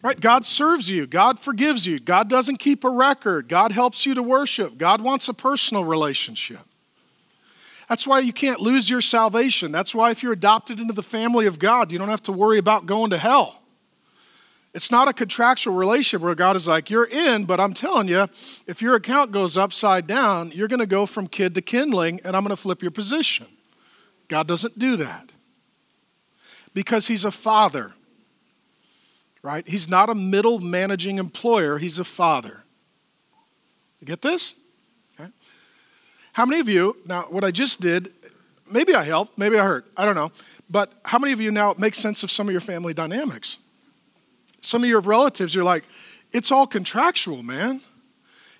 [0.04, 0.20] Right?
[0.20, 1.08] God serves you.
[1.08, 2.00] God forgives you.
[2.00, 3.48] God doesn't keep a record.
[3.48, 4.78] God helps you to worship.
[4.78, 6.62] God wants a personal relationship.
[7.88, 9.72] That's why you can't lose your salvation.
[9.72, 12.58] That's why if you're adopted into the family of God, you don't have to worry
[12.58, 13.61] about going to hell.
[14.74, 18.28] It's not a contractual relationship where God is like, you're in, but I'm telling you,
[18.68, 22.38] if your account goes upside down, you're going to go from kid to kindling, and
[22.38, 23.48] I'm going to flip your position.
[24.30, 25.32] God doesn't do that
[26.74, 27.94] because He's a father
[29.42, 29.68] right?
[29.68, 32.64] He's not a middle managing employer, he's a father.
[34.00, 34.54] You get this?
[35.20, 35.30] Okay.
[36.34, 38.14] How many of you, now, what I just did,
[38.70, 40.32] maybe I helped, maybe I hurt, I don't know,
[40.70, 43.58] but how many of you now make sense of some of your family dynamics?
[44.62, 45.84] Some of your relatives, you're like,
[46.32, 47.82] it's all contractual, man.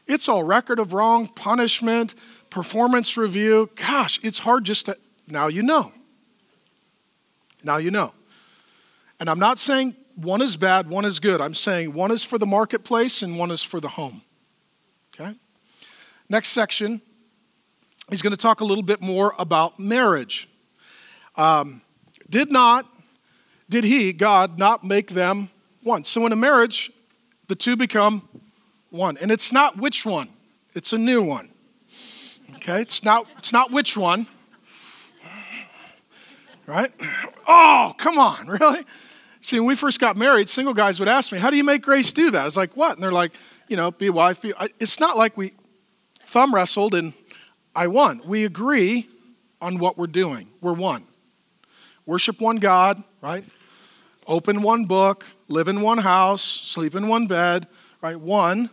[0.08, 2.16] It's all record of wrong, punishment,
[2.50, 3.70] performance review.
[3.76, 5.94] Gosh, it's hard just to, now you know.
[7.64, 8.14] Now you know.
[9.20, 11.40] And I'm not saying one is bad, one is good.
[11.40, 14.24] I'm saying one is for the marketplace and one is for the home.
[15.14, 15.36] Okay?
[16.28, 17.02] Next section,
[18.10, 20.50] he's going to talk a little bit more about marriage.
[21.36, 21.82] Um,
[22.30, 22.86] did not,
[23.70, 25.50] did he, God, not make them
[25.84, 26.04] one?
[26.04, 26.92] So in a marriage,
[27.48, 28.28] the two become
[28.90, 29.18] one.
[29.18, 30.30] And it's not which one,
[30.74, 31.50] it's a new one.
[32.56, 32.82] Okay?
[32.82, 34.28] It's not, it's not which one.
[36.68, 36.92] Right?
[37.48, 38.86] Oh, come on, really?
[39.42, 41.82] See, when we first got married, single guys would ask me, How do you make
[41.82, 42.42] grace do that?
[42.42, 42.94] I was like, What?
[42.94, 43.34] And they're like,
[43.68, 44.42] You know, be a wife.
[44.42, 44.54] Be...
[44.80, 45.54] It's not like we
[46.22, 47.14] thumb wrestled and
[47.76, 48.22] I won.
[48.26, 49.08] We agree
[49.60, 50.48] on what we're doing.
[50.62, 51.06] We're one.
[52.06, 53.44] Worship one God, right?
[54.28, 57.68] Open one book, live in one house, sleep in one bed,
[58.02, 58.20] right?
[58.20, 58.70] One,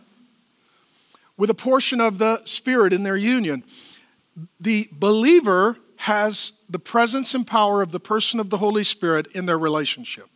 [1.37, 3.63] with a portion of the Spirit in their union.
[4.59, 9.45] The believer has the presence and power of the person of the Holy Spirit in
[9.45, 10.27] their relationship.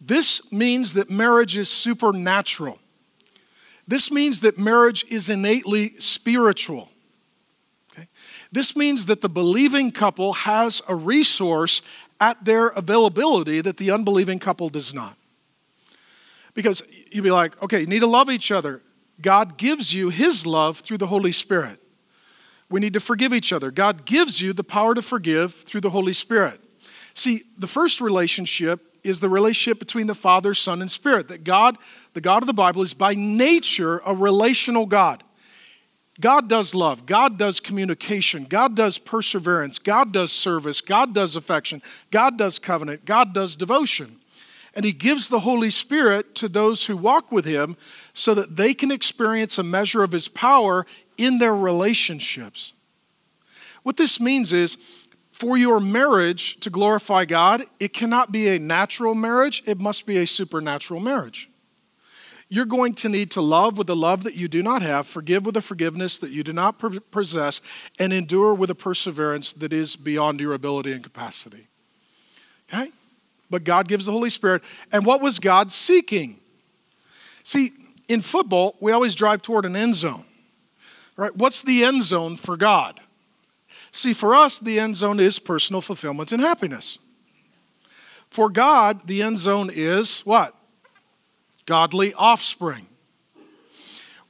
[0.00, 2.78] This means that marriage is supernatural.
[3.86, 6.88] This means that marriage is innately spiritual.
[7.92, 8.08] Okay?
[8.50, 11.82] This means that the believing couple has a resource
[12.20, 15.16] at their availability that the unbelieving couple does not.
[16.54, 18.82] Because you'd be like, okay, you need to love each other.
[19.20, 21.78] God gives you His love through the Holy Spirit.
[22.68, 23.70] We need to forgive each other.
[23.70, 26.60] God gives you the power to forgive through the Holy Spirit.
[27.14, 31.28] See, the first relationship is the relationship between the Father, Son, and Spirit.
[31.28, 31.76] That God,
[32.14, 35.22] the God of the Bible, is by nature a relational God.
[36.20, 41.82] God does love, God does communication, God does perseverance, God does service, God does affection,
[42.10, 44.18] God does covenant, God does devotion.
[44.74, 47.76] And He gives the Holy Spirit to those who walk with Him
[48.14, 50.86] so that they can experience a measure of His power
[51.18, 52.72] in their relationships.
[53.82, 54.76] What this means is,
[55.30, 60.18] for your marriage to glorify God, it cannot be a natural marriage, it must be
[60.18, 61.48] a supernatural marriage.
[62.48, 65.46] You're going to need to love with the love that you do not have, forgive
[65.46, 66.78] with a forgiveness that you do not
[67.10, 67.62] possess,
[67.98, 71.68] and endure with a perseverance that is beyond your ability and capacity.
[72.68, 72.92] Okay?
[73.52, 74.64] But God gives the Holy Spirit.
[74.90, 76.40] And what was God seeking?
[77.44, 77.72] See,
[78.08, 80.24] in football, we always drive toward an end zone.
[81.16, 81.36] Right?
[81.36, 83.00] What's the end zone for God?
[83.92, 86.98] See, for us, the end zone is personal fulfillment and happiness.
[88.30, 90.56] For God, the end zone is what?
[91.66, 92.86] Godly offspring.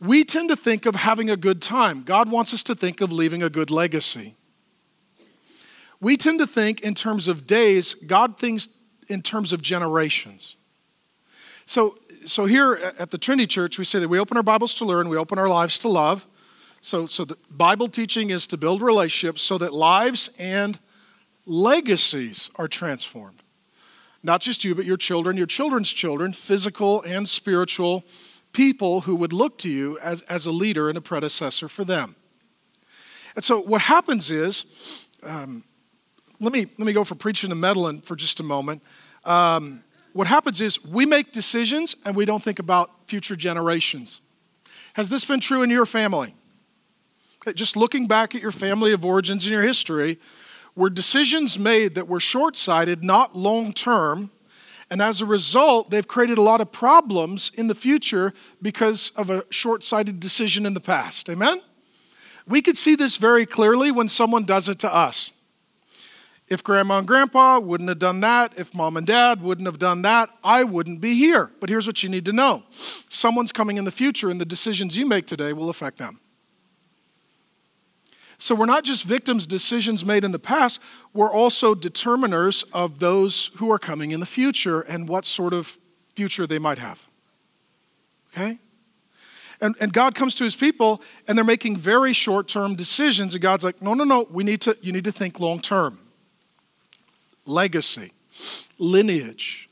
[0.00, 2.02] We tend to think of having a good time.
[2.02, 4.34] God wants us to think of leaving a good legacy.
[6.00, 8.68] We tend to think in terms of days, God thinks
[9.12, 10.56] in terms of generations.
[11.66, 14.84] So, so here at the Trinity Church, we say that we open our Bibles to
[14.84, 16.26] learn, we open our lives to love.
[16.80, 20.78] So, so the Bible teaching is to build relationships so that lives and
[21.46, 23.42] legacies are transformed.
[24.22, 28.04] not just you, but your children, your children's children, physical and spiritual
[28.52, 32.14] people who would look to you as, as a leader and a predecessor for them.
[33.34, 34.66] And so what happens is,
[35.22, 35.64] um,
[36.38, 38.82] let, me, let me go for preaching to meddling for just a moment.
[39.24, 44.20] Um, what happens is we make decisions and we don't think about future generations.
[44.94, 46.34] Has this been true in your family?
[47.42, 50.18] Okay, just looking back at your family of origins and your history,
[50.74, 54.30] were decisions made that were short sighted, not long term,
[54.92, 59.30] and as a result, they've created a lot of problems in the future because of
[59.30, 61.30] a short sighted decision in the past.
[61.30, 61.62] Amen?
[62.46, 65.30] We could see this very clearly when someone does it to us.
[66.52, 70.02] If grandma and grandpa wouldn't have done that, if mom and dad wouldn't have done
[70.02, 71.50] that, I wouldn't be here.
[71.60, 72.64] But here's what you need to know
[73.08, 76.20] someone's coming in the future, and the decisions you make today will affect them.
[78.36, 80.78] So we're not just victims decisions made in the past,
[81.14, 85.78] we're also determiners of those who are coming in the future and what sort of
[86.14, 87.06] future they might have.
[88.30, 88.58] Okay?
[89.62, 93.32] And, and God comes to his people and they're making very short term decisions.
[93.32, 95.98] And God's like, no, no, no, we need to, you need to think long term.
[97.44, 98.12] Legacy,
[98.78, 99.68] lineage,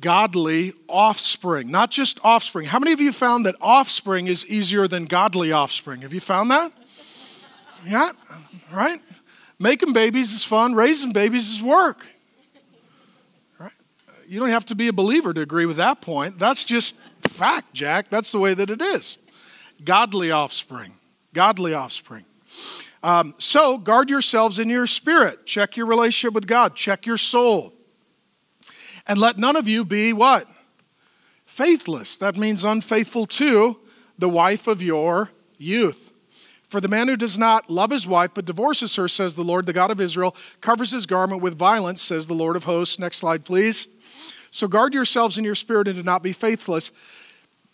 [0.00, 2.66] godly offspring, not just offspring.
[2.66, 6.02] How many of you found that offspring is easier than godly offspring?
[6.02, 6.72] Have you found that?
[7.86, 8.12] Yeah,
[8.72, 9.00] right?
[9.58, 12.06] Making babies is fun, raising babies is work.
[13.58, 13.72] Right?
[14.28, 16.38] You don't have to be a believer to agree with that point.
[16.38, 16.94] That's just
[17.28, 18.10] fact, Jack.
[18.10, 19.18] That's the way that it is.
[19.84, 20.94] Godly offspring.
[21.32, 22.24] Godly offspring.
[23.04, 25.44] Um, so guard yourselves in your spirit.
[25.44, 26.74] Check your relationship with God.
[26.74, 27.74] Check your soul.
[29.06, 30.48] And let none of you be what?
[31.44, 32.16] Faithless.
[32.16, 33.78] That means unfaithful to
[34.18, 36.12] the wife of your youth.
[36.66, 39.66] For the man who does not love his wife but divorces her, says the Lord,
[39.66, 42.98] the God of Israel, covers his garment with violence, says the Lord of hosts.
[42.98, 43.86] Next slide, please.
[44.50, 46.90] So guard yourselves in your spirit and do not be faithless.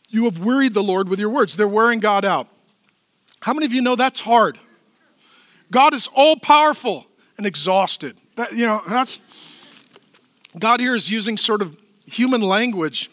[0.09, 1.57] You have wearied the Lord with your words.
[1.57, 2.49] They're wearing God out.
[3.43, 4.59] How many of you know that's hard?
[5.71, 7.07] God is all powerful
[7.37, 8.17] and exhausted.
[8.37, 9.21] That, you know, that's
[10.59, 13.11] God here is using sort of human language.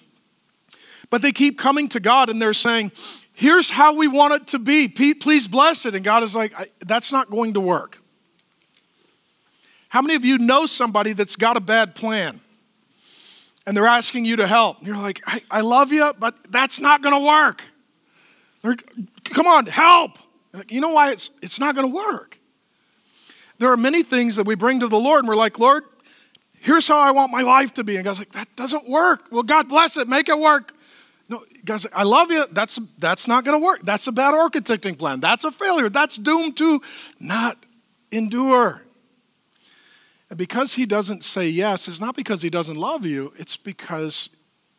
[1.09, 2.91] But they keep coming to God and they're saying,
[3.33, 4.87] here's how we want it to be.
[4.87, 5.95] Please bless it.
[5.95, 7.99] And God is like, that's not going to work.
[9.89, 12.41] How many of you know somebody that's got a bad plan?
[13.65, 14.79] And they're asking you to help.
[14.79, 17.63] And you're like, I, I love you, but that's not going to work.
[18.61, 18.75] They're,
[19.25, 20.17] Come on, help.
[20.53, 22.36] Like, you know why it's, it's not going to work?
[23.59, 25.83] There are many things that we bring to the Lord, and we're like, Lord,
[26.59, 27.95] here's how I want my life to be.
[27.95, 29.23] And God's like, that doesn't work.
[29.31, 30.73] Well, God bless it, make it work.
[31.29, 32.45] No, guys, I love you.
[32.51, 33.81] That's, that's not going to work.
[33.83, 35.19] That's a bad architecting plan.
[35.19, 35.89] That's a failure.
[35.89, 36.81] That's doomed to
[37.19, 37.65] not
[38.11, 38.83] endure.
[40.29, 44.29] And because he doesn't say yes, it's not because he doesn't love you, it's because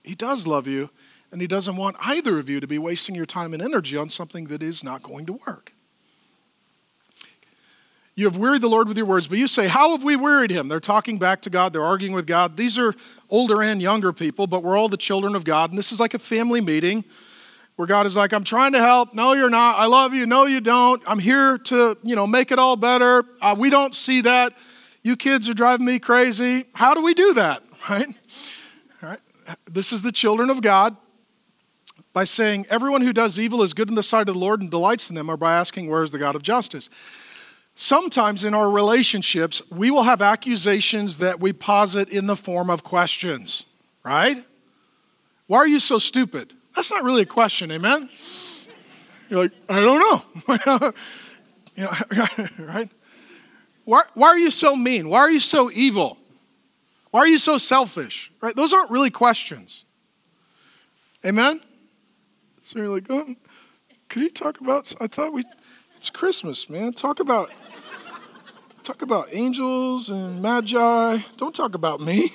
[0.02, 0.90] he does love you
[1.30, 4.08] and he doesn't want either of you to be wasting your time and energy on
[4.08, 5.72] something that is not going to work.
[8.18, 10.50] You have wearied the Lord with your words, but you say, How have we wearied
[10.50, 10.66] him?
[10.66, 12.56] They're talking back to God, they're arguing with God.
[12.56, 12.92] These are
[13.30, 15.70] older and younger people, but we're all the children of God.
[15.70, 17.04] And this is like a family meeting
[17.76, 19.14] where God is like, I'm trying to help.
[19.14, 19.78] No, you're not.
[19.78, 20.26] I love you.
[20.26, 21.00] No, you don't.
[21.06, 23.24] I'm here to, you know, make it all better.
[23.40, 24.52] Uh, we don't see that.
[25.04, 26.64] You kids are driving me crazy.
[26.74, 27.62] How do we do that?
[29.00, 29.20] Right?
[29.70, 30.96] This is the children of God
[32.12, 34.68] by saying, Everyone who does evil is good in the sight of the Lord and
[34.68, 36.90] delights in them, or by asking, Where is the God of justice?
[37.80, 42.82] Sometimes in our relationships, we will have accusations that we posit in the form of
[42.82, 43.62] questions,
[44.02, 44.44] right?
[45.46, 46.54] Why are you so stupid?
[46.74, 48.10] That's not really a question, amen?
[49.30, 50.92] You're like, I don't know.
[51.76, 52.90] you know right?
[53.84, 55.08] Why, why are you so mean?
[55.08, 56.18] Why are you so evil?
[57.12, 58.32] Why are you so selfish?
[58.40, 58.56] Right?
[58.56, 59.84] Those aren't really questions.
[61.24, 61.60] Amen?
[62.62, 63.36] So you're like, oh,
[64.08, 64.92] could you talk about?
[65.00, 65.44] I thought we,
[65.96, 66.92] it's Christmas, man.
[66.92, 67.52] Talk about
[68.88, 71.18] Talk about angels and magi.
[71.36, 72.30] Don't talk about me.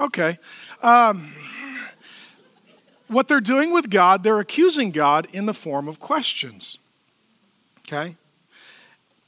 [0.00, 0.40] Okay.
[0.82, 1.32] Um,
[3.06, 6.80] what they're doing with God, they're accusing God in the form of questions.
[7.86, 8.16] Okay?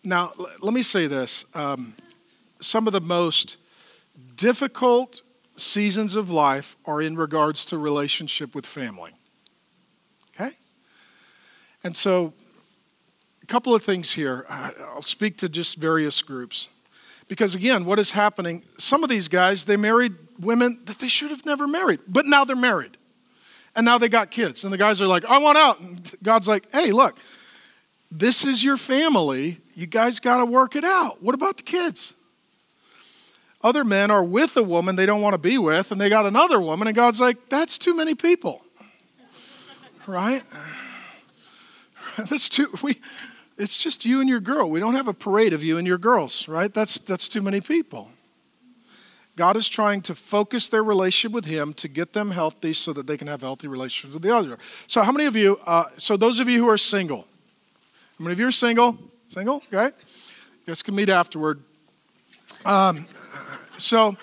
[0.03, 1.45] Now, l- let me say this.
[1.55, 1.95] Um,
[2.59, 3.57] some of the most
[4.35, 5.23] difficult
[5.55, 9.13] seasons of life are in regards to relationship with family.
[10.35, 10.57] Okay?
[11.85, 12.33] And so
[13.45, 14.47] a couple of things here.
[14.49, 16.69] Uh, I'll speak to just various groups.
[17.29, 21.31] Because again, what is happening, some of these guys, they married women that they should
[21.31, 22.97] have never married, but now they're married.
[23.77, 24.65] And now they got kids.
[24.65, 25.79] And the guys are like, I want out.
[25.79, 27.19] And God's like, hey, look,
[28.11, 29.61] this is your family.
[29.75, 31.23] You guys got to work it out.
[31.23, 32.15] What about the kids?
[33.63, 36.25] Other men are with a woman they don't want to be with, and they got
[36.25, 38.63] another woman, and God's like, that's too many people.
[40.07, 40.43] Right?
[42.17, 43.01] That's too we
[43.57, 44.69] it's just you and your girl.
[44.69, 46.73] We don't have a parade of you and your girls, right?
[46.73, 48.11] That's that's too many people.
[49.37, 53.07] God is trying to focus their relationship with Him to get them healthy so that
[53.07, 54.59] they can have healthy relationships with the other.
[54.87, 57.27] So, how many of you, uh, so those of you who are single,
[58.19, 58.97] how many of you are single?
[59.29, 59.57] Single?
[59.73, 59.87] Okay.
[59.87, 59.93] You
[60.69, 61.63] guys can meet afterward.
[62.65, 63.07] Um,
[63.77, 64.17] so,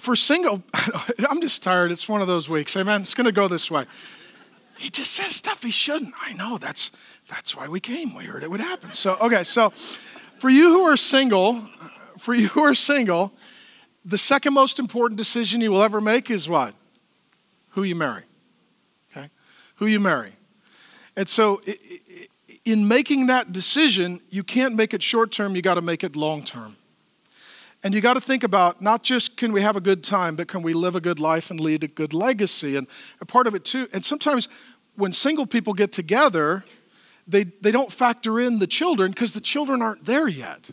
[0.00, 0.62] for single,
[1.30, 1.90] I'm just tired.
[1.90, 2.76] It's one of those weeks.
[2.76, 3.00] Amen.
[3.00, 3.86] It's going to go this way.
[4.76, 6.14] He just says stuff he shouldn't.
[6.22, 6.58] I know.
[6.58, 6.90] That's,
[7.28, 8.14] that's why we came.
[8.14, 8.92] We heard it would happen.
[8.92, 9.44] So, okay.
[9.44, 9.70] So,
[10.38, 11.62] for you who are single,
[12.18, 13.32] for you who are single,
[14.04, 16.74] the second most important decision you will ever make is what?
[17.70, 18.22] Who you marry.
[19.10, 19.30] Okay?
[19.76, 20.32] Who you marry.
[21.16, 21.60] And so,
[22.64, 26.14] in making that decision, you can't make it short term, you got to make it
[26.14, 26.76] long term.
[27.82, 30.48] And you got to think about not just can we have a good time, but
[30.48, 32.76] can we live a good life and lead a good legacy?
[32.76, 32.86] And
[33.20, 34.48] a part of it too, and sometimes
[34.96, 36.64] when single people get together,
[37.26, 40.70] they, they don't factor in the children because the children aren't there yet.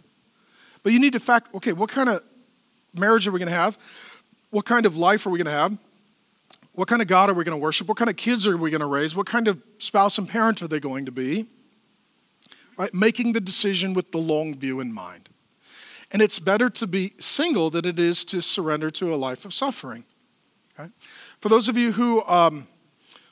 [0.84, 2.24] But you need to fact, okay, what kind of
[2.94, 3.78] marriage are we going to have?
[4.50, 5.78] What kind of life are we going to have?
[6.74, 7.88] What kind of God are we going to worship?
[7.88, 9.16] What kind of kids are we going to raise?
[9.16, 11.48] What kind of spouse and parent are they going to be?
[12.78, 12.94] Right?
[12.94, 15.30] Making the decision with the long view in mind.
[16.12, 19.54] And it's better to be single than it is to surrender to a life of
[19.54, 20.04] suffering.
[20.78, 20.92] Okay?
[21.40, 22.68] For those of you who, um,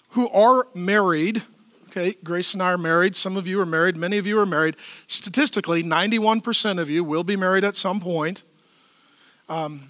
[0.10, 1.44] who are married,
[1.92, 3.16] okay, Grace and I are married.
[3.16, 3.98] Some of you are married.
[3.98, 4.78] Many of you are married.
[5.08, 8.44] Statistically, 91% of you will be married at some point.
[9.50, 9.90] Um,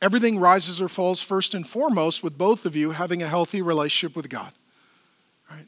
[0.00, 4.16] everything rises or falls first and foremost with both of you having a healthy relationship
[4.16, 4.52] with God.
[5.50, 5.66] Right?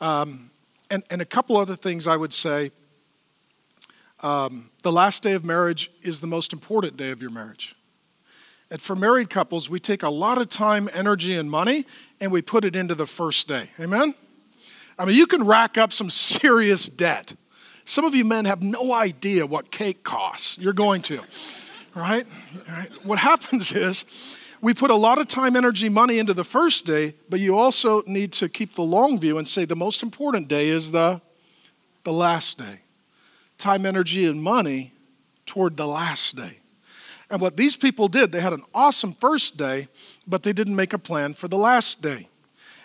[0.00, 0.50] Um,
[0.90, 2.72] and, and a couple other things I would say.
[4.20, 7.76] Um, the last day of marriage is the most important day of your marriage.
[8.72, 11.86] And for married couples, we take a lot of time, energy, and money,
[12.20, 13.70] and we put it into the first day.
[13.78, 14.14] Amen?
[14.98, 17.34] I mean, you can rack up some serious debt.
[17.84, 20.58] Some of you men have no idea what cake costs.
[20.58, 21.22] You're going to
[21.98, 22.26] right?
[22.68, 23.04] right?
[23.04, 24.04] What happens is
[24.60, 28.02] we put a lot of time, energy, money into the first day, but you also
[28.06, 31.20] need to keep the long view and say the most important day is the,
[32.04, 32.80] the last day.
[33.56, 34.92] Time, energy, and money
[35.46, 36.58] toward the last day.
[37.30, 39.88] And what these people did, they had an awesome first day,
[40.26, 42.28] but they didn't make a plan for the last day.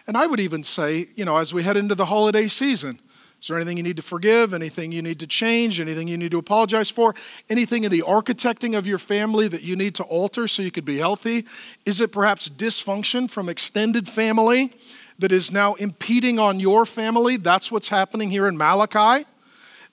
[0.06, 3.00] And I would even say, you know, as we head into the holiday season,
[3.42, 4.54] is there anything you need to forgive?
[4.54, 5.82] Anything you need to change?
[5.82, 7.14] Anything you need to apologize for?
[7.50, 10.86] Anything in the architecting of your family that you need to alter so you could
[10.86, 11.46] be healthy?
[11.86, 14.72] Is it perhaps dysfunction from extended family
[15.20, 17.36] that is now impeding on your family?
[17.36, 19.26] That's what's happening here in Malachi.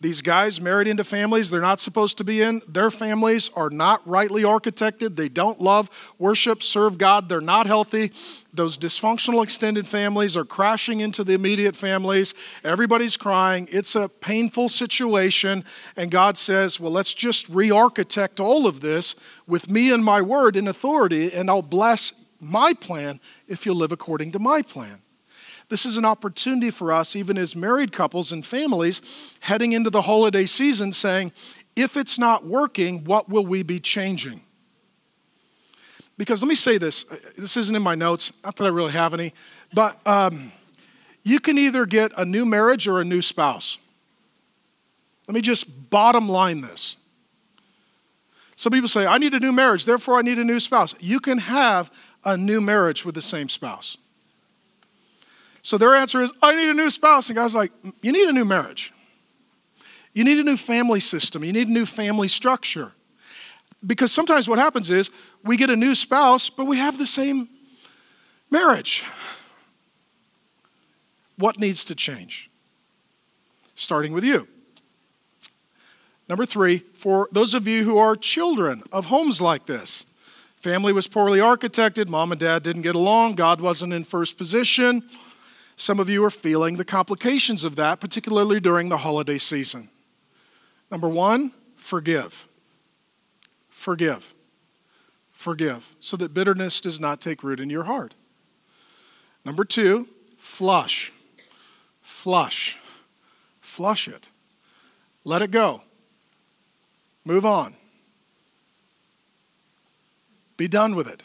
[0.03, 2.63] These guys married into families they're not supposed to be in.
[2.67, 5.17] Their families are not rightly architected.
[5.17, 7.29] They don't love, worship, serve God.
[7.29, 8.11] They're not healthy.
[8.55, 12.33] Those dysfunctional extended families are crashing into the immediate families.
[12.65, 13.69] Everybody's crying.
[13.71, 15.65] It's a painful situation.
[15.97, 19.15] And God says, Well, let's just re architect all of this
[19.47, 23.93] with me and my word in authority, and I'll bless my plan if you'll live
[23.93, 25.00] according to my plan.
[25.71, 29.01] This is an opportunity for us, even as married couples and families,
[29.39, 31.33] heading into the holiday season, saying,
[31.77, 34.43] if it's not working, what will we be changing?
[36.19, 37.05] Because let me say this
[37.39, 39.33] this isn't in my notes, not that I really have any,
[39.73, 40.53] but um,
[41.23, 43.79] you can either get a new marriage or a new spouse.
[45.29, 46.97] Let me just bottom line this.
[48.57, 50.97] Some people say, I need a new marriage, therefore I need a new spouse.
[50.99, 51.93] You can have
[52.25, 53.97] a new marriage with the same spouse.
[55.63, 57.29] So their answer is, I need a new spouse.
[57.29, 58.93] And God's like, You need a new marriage.
[60.13, 61.45] You need a new family system.
[61.45, 62.93] You need a new family structure.
[63.87, 65.11] Because sometimes what happens is
[65.45, 67.49] we get a new spouse, but we have the same
[68.51, 69.05] marriage.
[71.37, 72.51] What needs to change?
[73.75, 74.47] Starting with you.
[76.29, 80.05] Number three, for those of you who are children of homes like this,
[80.57, 85.09] family was poorly architected, mom and dad didn't get along, God wasn't in first position
[85.81, 89.89] some of you are feeling the complications of that, particularly during the holiday season.
[90.91, 92.47] Number one, forgive.
[93.71, 94.35] Forgive.
[95.33, 98.15] Forgive, so that bitterness does not take root in your heart.
[99.43, 100.07] Number two,
[100.37, 101.13] flush.
[102.03, 102.77] Flush.
[103.63, 104.29] Flush it.
[105.25, 105.81] Let it go.
[107.25, 107.75] Move on.
[110.59, 111.23] Be done with it.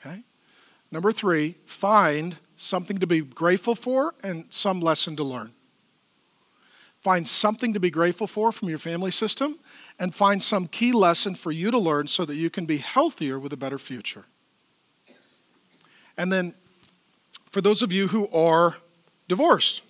[0.00, 0.22] Okay?
[0.90, 5.52] Number three, find something to be grateful for and some lesson to learn.
[7.00, 9.60] Find something to be grateful for from your family system
[9.98, 13.38] and find some key lesson for you to learn so that you can be healthier
[13.38, 14.24] with a better future.
[16.16, 16.54] And then,
[17.52, 18.76] for those of you who are
[19.28, 19.82] divorced,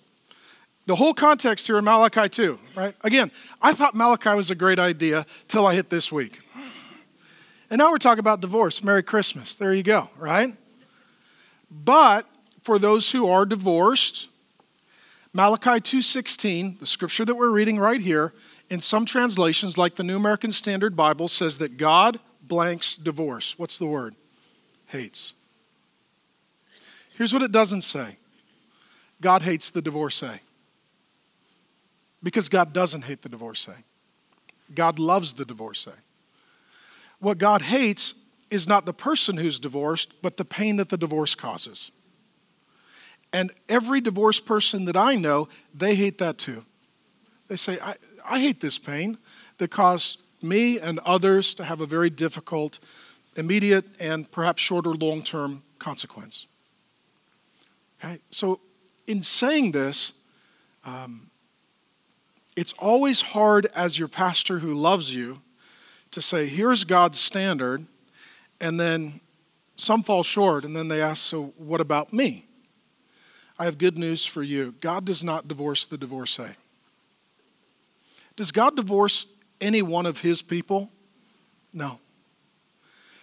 [0.85, 2.95] the whole context here in Malachi 2, right?
[3.01, 6.39] Again, I thought Malachi was a great idea till I hit this week.
[7.71, 8.83] And now we're talking about divorce.
[8.83, 9.55] Merry Christmas.
[9.55, 10.55] There you go, right?
[11.71, 12.27] But
[12.69, 14.27] for those who are divorced,
[15.33, 18.31] Malachi 2:16, the scripture that we're reading right here,
[18.69, 23.57] in some translations like the New American Standard Bible says that God blanks divorce.
[23.57, 24.13] What's the word?
[24.85, 25.33] Hates.
[27.15, 28.17] Here's what it doesn't say.
[29.19, 30.39] God hates the divorcee.
[32.21, 33.83] Because God doesn't hate the divorcee.
[34.75, 35.89] God loves the divorcee.
[37.17, 38.13] What God hates
[38.51, 41.89] is not the person who's divorced, but the pain that the divorce causes.
[43.31, 46.65] And every divorced person that I know, they hate that too.
[47.47, 49.17] They say, I, I hate this pain
[49.57, 52.79] that caused me and others to have a very difficult,
[53.35, 56.47] immediate, and perhaps shorter long term consequence.
[57.99, 58.19] Okay?
[58.31, 58.59] So,
[59.07, 60.13] in saying this,
[60.85, 61.29] um,
[62.55, 65.41] it's always hard as your pastor who loves you
[66.11, 67.85] to say, here's God's standard,
[68.59, 69.21] and then
[69.75, 72.48] some fall short, and then they ask, so what about me?
[73.59, 74.73] I have good news for you.
[74.79, 76.55] God does not divorce the divorcee.
[78.37, 79.25] Does God divorce
[79.59, 80.89] any one of his people?
[81.73, 81.99] No.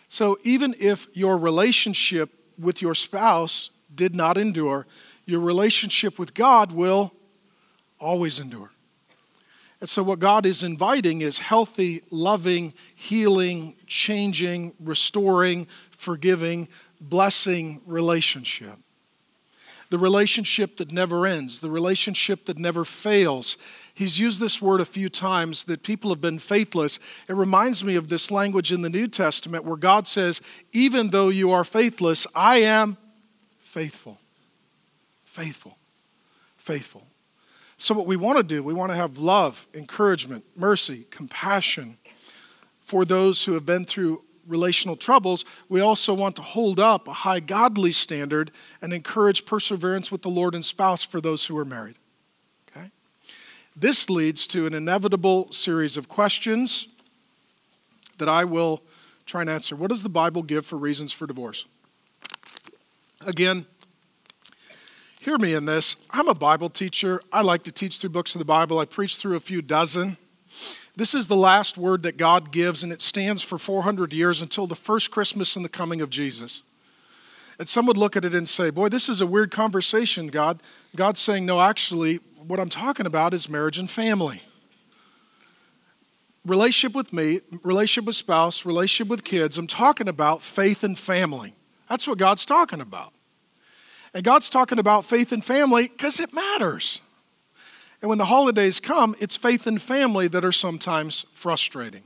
[0.09, 4.87] So even if your relationship with your spouse did not endure,
[5.24, 7.12] your relationship with God will
[7.99, 8.70] always endure.
[9.80, 16.68] And so, what God is inviting is healthy, loving, healing, changing, restoring, forgiving,
[16.99, 18.78] blessing relationship.
[19.91, 23.57] The relationship that never ends, the relationship that never fails.
[23.95, 26.99] He's used this word a few times that people have been faithless.
[27.28, 30.41] It reminds me of this language in the New Testament where God says,
[30.72, 32.97] Even though you are faithless, I am
[33.59, 34.18] faithful.
[35.24, 35.76] Faithful.
[36.57, 37.07] Faithful.
[37.78, 41.99] So, what we want to do, we want to have love, encouragement, mercy, compassion
[42.82, 45.44] for those who have been through relational troubles.
[45.68, 50.28] We also want to hold up a high godly standard and encourage perseverance with the
[50.28, 51.97] Lord and spouse for those who are married.
[52.70, 52.90] Okay?
[53.76, 56.88] This leads to an inevitable series of questions
[58.18, 58.82] that I will
[59.26, 59.76] try and answer.
[59.76, 61.64] What does the Bible give for reasons for divorce?
[63.26, 63.66] Again,
[65.26, 65.97] Hear me in this.
[66.11, 67.20] I'm a Bible teacher.
[67.32, 68.78] I like to teach through books of the Bible.
[68.78, 70.18] I preach through a few dozen.
[70.97, 74.66] This is the last word that God gives, and it stands for 400 years until
[74.66, 76.62] the first Christmas and the coming of Jesus.
[77.59, 80.62] And some would look at it and say, Boy, this is a weird conversation, God.
[80.94, 82.16] God's saying, No, actually,
[82.47, 84.40] what I'm talking about is marriage and family.
[86.47, 89.59] Relationship with me, relationship with spouse, relationship with kids.
[89.59, 91.55] I'm talking about faith and family.
[91.90, 93.12] That's what God's talking about.
[94.14, 97.01] And God's talking about faith and family because it matters.
[98.03, 102.03] And when the holidays come, it's faith and family that are sometimes frustrating.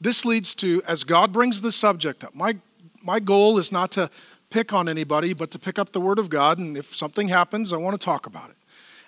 [0.00, 2.56] This leads to, as God brings the subject up, my,
[3.02, 4.10] my goal is not to
[4.50, 6.58] pick on anybody, but to pick up the Word of God.
[6.58, 8.56] And if something happens, I want to talk about it.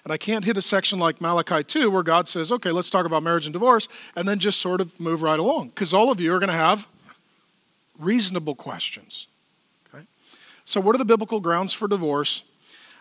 [0.04, 3.04] And I can't hit a section like Malachi 2 where God says, okay, let's talk
[3.04, 3.86] about marriage and divorce,
[4.16, 5.68] and then just sort of move right along.
[5.68, 6.88] Because all of you are going to have
[7.98, 9.26] reasonable questions.
[9.92, 10.04] Okay?
[10.64, 12.42] So, what are the biblical grounds for divorce?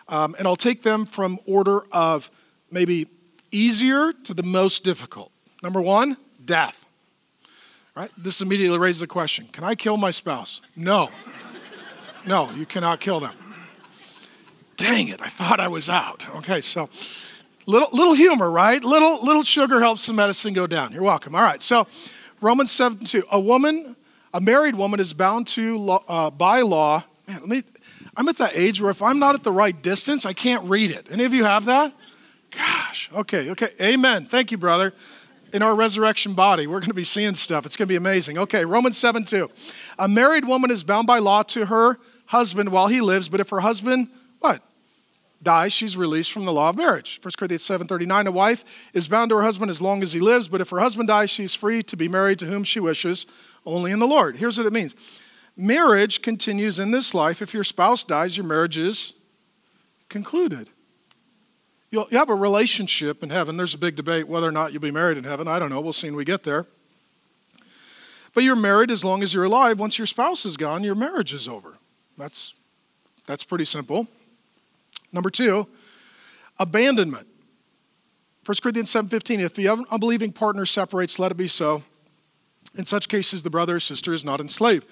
[0.08, 2.30] Um, and I'll take them from order of
[2.70, 3.08] maybe
[3.50, 5.32] easier to the most difficult.
[5.62, 6.84] Number one, death.
[7.94, 8.10] Right?
[8.16, 10.60] This immediately raises the question Can I kill my spouse?
[10.76, 11.10] No.
[12.26, 13.34] No, you cannot kill them.
[14.76, 16.26] Dang it, I thought I was out.
[16.36, 16.88] Okay, so
[17.66, 18.82] little, little humor, right?
[18.82, 20.92] Little, little sugar helps the medicine go down.
[20.92, 21.34] You're welcome.
[21.34, 21.86] All right, so
[22.40, 23.24] Romans 7 2.
[23.30, 23.96] A woman,
[24.34, 27.62] a married woman, is bound to, uh, by law man, let me,
[28.16, 30.90] I'm at that age where if I'm not at the right distance, I can't read
[30.90, 31.06] it.
[31.10, 31.94] Any of you have that?
[32.50, 33.70] Gosh, okay, okay.
[33.80, 34.26] Amen.
[34.26, 34.92] Thank you, brother.
[35.52, 37.66] In our resurrection body, we're going to be seeing stuff.
[37.66, 38.38] It's going to be amazing.
[38.38, 39.50] Okay, Romans 7 2.
[39.98, 43.50] A married woman is bound by law to her husband while he lives, but if
[43.50, 44.62] her husband, what?
[45.42, 47.18] dies, she's released from the law of marriage.
[47.22, 50.48] 1 Corinthians 7:39 a wife is bound to her husband as long as he lives,
[50.48, 53.26] but if her husband dies, she's free to be married to whom she wishes,
[53.64, 54.36] only in the Lord.
[54.36, 54.94] Here's what it means.
[55.56, 57.42] Marriage continues in this life.
[57.42, 59.14] If your spouse dies, your marriage is
[60.08, 60.70] concluded.
[61.90, 63.56] You'll, you have a relationship in heaven.
[63.56, 65.48] There's a big debate whether or not you'll be married in heaven.
[65.48, 65.80] I don't know.
[65.80, 66.66] We'll see when we get there.
[68.32, 69.80] But you're married as long as you're alive.
[69.80, 71.78] Once your spouse is gone, your marriage is over.
[72.16, 72.54] That's,
[73.26, 74.06] that's pretty simple.
[75.12, 75.66] Number two,
[76.58, 77.26] abandonment.
[78.46, 81.82] 1 Corinthians 7:15, if the unbelieving partner separates, let it be so.
[82.76, 84.86] In such cases, the brother or sister is not enslaved.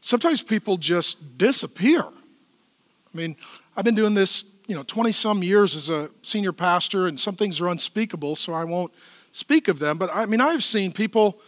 [0.00, 2.02] Sometimes people just disappear.
[2.02, 3.36] I mean,
[3.76, 7.36] I've been doing this, you know, 20 some years as a senior pastor, and some
[7.36, 8.92] things are unspeakable, so I won't
[9.32, 9.98] speak of them.
[9.98, 11.40] But I mean, I've seen people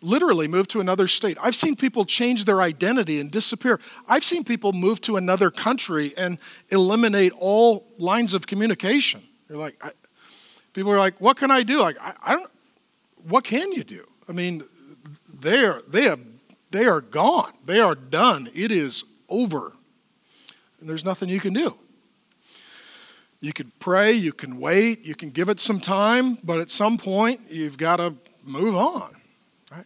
[0.00, 1.38] literally move to another state.
[1.40, 3.80] I've seen people change their identity and disappear.
[4.06, 6.38] I've seen people move to another country and
[6.70, 9.22] eliminate all lines of communication.
[9.48, 9.92] You're like, I,
[10.74, 11.80] people are like, what can I do?
[11.80, 12.50] Like, I, I don't,
[13.26, 14.06] what can you do?
[14.28, 14.64] I mean,
[15.40, 16.20] they are, they, have,
[16.70, 17.54] they are gone.
[17.64, 18.50] They are done.
[18.54, 19.72] It is over.
[20.80, 21.76] And there's nothing you can do.
[23.44, 26.96] You could pray, you can wait, you can give it some time, but at some
[26.96, 29.16] point, you've got to move on.
[29.70, 29.84] Right?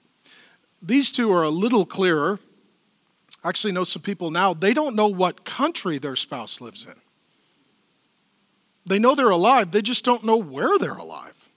[0.81, 2.39] These two are a little clearer.
[3.43, 6.95] I actually know some people now, they don't know what country their spouse lives in.
[8.87, 11.49] They know they're alive, they just don't know where they're alive.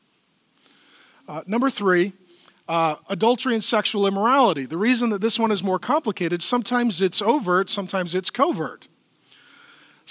[1.28, 2.14] Uh, number three,
[2.68, 4.66] uh, adultery and sexual immorality.
[4.66, 8.88] The reason that this one is more complicated, sometimes it's overt, sometimes it's covert.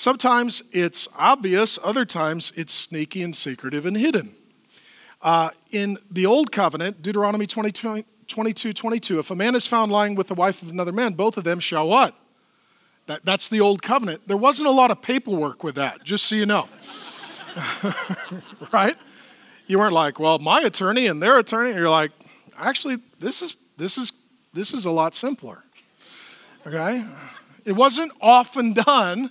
[0.01, 4.35] Sometimes it's obvious, other times it's sneaky and secretive and hidden.
[5.21, 10.15] Uh, in the Old Covenant, Deuteronomy 22, 22, 22, if a man is found lying
[10.15, 12.15] with the wife of another man, both of them shall what?
[13.09, 14.27] That, that's the Old Covenant.
[14.27, 16.67] There wasn't a lot of paperwork with that, just so you know.
[18.73, 18.97] right?
[19.67, 21.75] You weren't like, well, my attorney and their attorney.
[21.75, 22.13] You're like,
[22.57, 24.15] actually, this is this is
[24.55, 25.63] this is a lot simpler.
[26.67, 27.05] Okay?
[27.67, 29.31] It wasn't often done,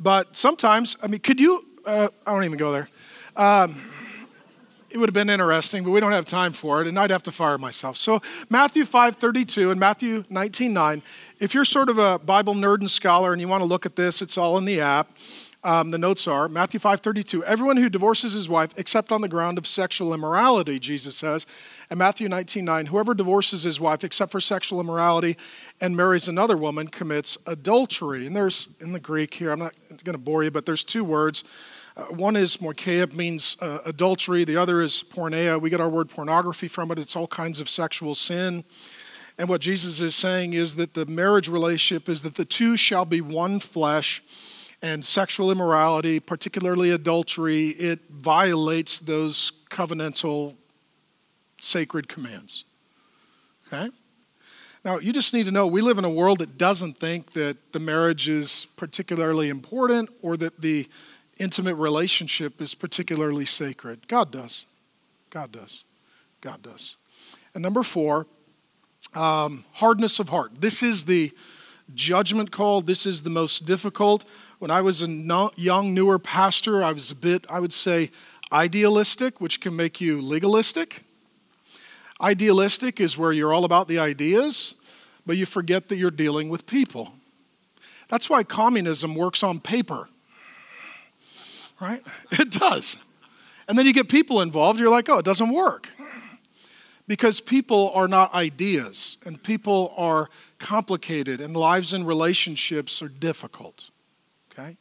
[0.00, 1.64] but sometimes, I mean, could you?
[1.84, 2.88] Uh, I don't even go there.
[3.36, 3.90] Um,
[4.90, 7.22] it would have been interesting, but we don't have time for it, and I'd have
[7.24, 7.96] to fire myself.
[7.96, 11.02] So Matthew 5:32 and Matthew 19:9.
[11.38, 13.96] If you're sort of a Bible nerd and scholar and you want to look at
[13.96, 15.10] this, it's all in the app.
[15.64, 17.42] Um, the notes are Matthew 5:32.
[17.42, 21.46] Everyone who divorces his wife, except on the ground of sexual immorality, Jesus says,
[21.90, 22.86] and Matthew 19:9.
[22.86, 25.36] Whoever divorces his wife, except for sexual immorality,
[25.80, 28.24] and marries another woman, commits adultery.
[28.24, 29.50] And there's in the Greek here.
[29.50, 31.42] I'm not going to bore you, but there's two words.
[31.96, 34.44] Uh, one is moicheia, means uh, adultery.
[34.44, 35.60] The other is porneia.
[35.60, 37.00] We get our word pornography from it.
[37.00, 38.64] It's all kinds of sexual sin.
[39.36, 43.04] And what Jesus is saying is that the marriage relationship is that the two shall
[43.04, 44.22] be one flesh
[44.80, 50.54] and sexual immorality, particularly adultery, it violates those covenantal
[51.58, 52.64] sacred commands.
[53.66, 53.90] Okay?
[54.84, 57.72] Now, you just need to know we live in a world that doesn't think that
[57.72, 60.88] the marriage is particularly important or that the
[61.38, 64.06] intimate relationship is particularly sacred.
[64.08, 64.66] God does.
[65.30, 65.84] God does.
[66.40, 66.96] God does.
[67.54, 68.26] And number four,
[69.14, 70.60] um, hardness of heart.
[70.60, 71.32] This is the
[71.94, 72.80] judgment call.
[72.80, 74.24] This is the most difficult.
[74.58, 78.10] When I was a young, newer pastor, I was a bit, I would say,
[78.52, 81.04] idealistic, which can make you legalistic.
[82.20, 84.74] Idealistic is where you're all about the ideas,
[85.24, 87.12] but you forget that you're dealing with people.
[88.08, 90.08] That's why communism works on paper,
[91.80, 92.02] right?
[92.32, 92.96] It does.
[93.68, 95.90] And then you get people involved, you're like, oh, it doesn't work.
[97.08, 100.28] Because people are not ideas, and people are
[100.58, 103.90] complicated, and lives and relationships are difficult.
[104.52, 104.76] Okay?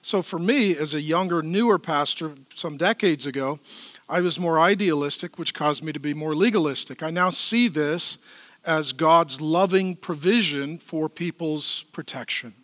[0.00, 3.60] So for me, as a younger, newer pastor some decades ago,
[4.08, 7.02] I was more idealistic, which caused me to be more legalistic.
[7.02, 8.16] I now see this
[8.64, 12.54] as God's loving provision for people's protection.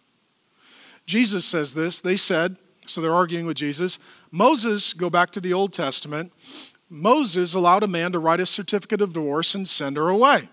[1.05, 2.01] Jesus says this.
[2.01, 2.57] They said,
[2.87, 3.99] so they're arguing with Jesus.
[4.31, 6.33] Moses, go back to the Old Testament,
[6.93, 10.51] Moses allowed a man to write a certificate of divorce and send her away.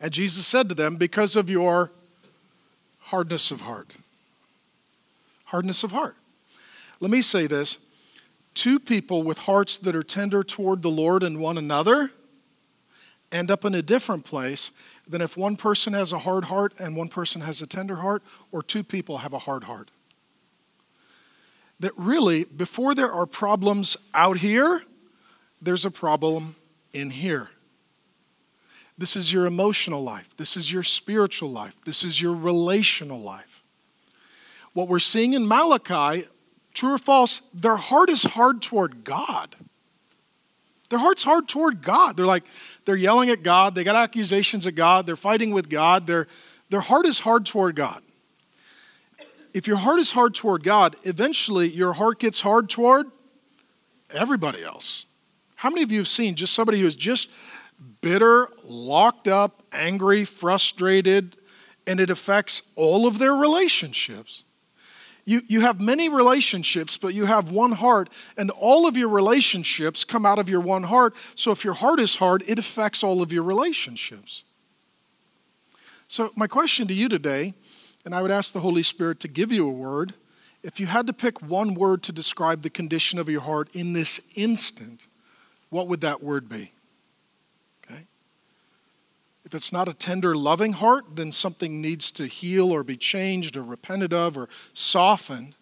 [0.00, 1.90] And Jesus said to them, Because of your
[2.98, 3.96] hardness of heart.
[5.46, 6.16] Hardness of heart.
[7.00, 7.78] Let me say this
[8.54, 12.12] two people with hearts that are tender toward the Lord and one another
[13.32, 14.70] end up in a different place
[15.08, 18.22] than if one person has a hard heart and one person has a tender heart,
[18.52, 19.90] or two people have a hard heart.
[21.80, 24.84] That really, before there are problems out here,
[25.60, 26.56] there's a problem
[26.92, 27.50] in here.
[28.98, 30.36] This is your emotional life.
[30.36, 31.76] This is your spiritual life.
[31.84, 33.62] This is your relational life.
[34.72, 36.28] What we're seeing in Malachi,
[36.72, 39.56] true or false, their heart is hard toward God.
[40.88, 42.16] Their heart's hard toward God.
[42.16, 42.44] They're like,
[42.84, 43.74] they're yelling at God.
[43.74, 45.04] They got accusations at God.
[45.06, 46.06] They're fighting with God.
[46.06, 46.26] Their,
[46.70, 48.02] their heart is hard toward God.
[49.52, 53.06] If your heart is hard toward God, eventually your heart gets hard toward
[54.10, 55.06] everybody else.
[55.66, 57.28] How many of you have seen just somebody who is just
[58.00, 61.36] bitter, locked up, angry, frustrated,
[61.88, 64.44] and it affects all of their relationships.
[65.24, 70.04] You, you have many relationships, but you have one heart, and all of your relationships
[70.04, 71.16] come out of your one heart.
[71.34, 74.44] So if your heart is hard, it affects all of your relationships.
[76.06, 77.54] So, my question to you today,
[78.04, 80.14] and I would ask the Holy Spirit to give you a word,
[80.62, 83.94] if you had to pick one word to describe the condition of your heart in
[83.94, 85.08] this instant,
[85.70, 86.72] what would that word be?
[87.84, 88.06] Okay?
[89.44, 93.56] If it's not a tender, loving heart, then something needs to heal or be changed
[93.56, 95.54] or repented of or softened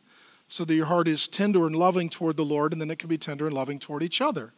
[0.48, 3.08] so that your heart is tender and loving toward the Lord, and then it can
[3.08, 4.52] be tender and loving toward each other.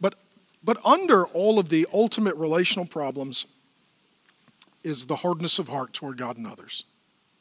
[0.00, 0.14] But,
[0.62, 3.46] but under all of the ultimate relational problems
[4.84, 6.84] is the hardness of heart toward God and others.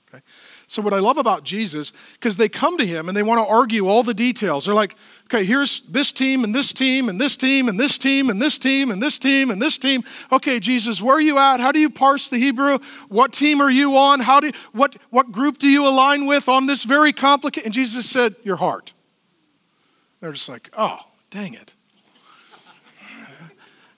[0.08, 0.24] Okay?
[0.68, 3.46] So, what I love about Jesus, because they come to him and they want to
[3.46, 4.66] argue all the details.
[4.66, 4.96] They're like,
[5.26, 8.58] okay, here's this team and this team and this team and this team and this
[8.58, 10.04] team and this team and this team.
[10.32, 11.60] Okay, Jesus, where are you at?
[11.60, 12.80] How do you parse the Hebrew?
[13.10, 14.22] What team are you on?
[14.22, 17.66] How do what, what group do you align with on this very complicated?
[17.66, 18.94] And Jesus said, Your heart.
[20.20, 21.00] They're just like, oh,
[21.30, 21.74] dang it.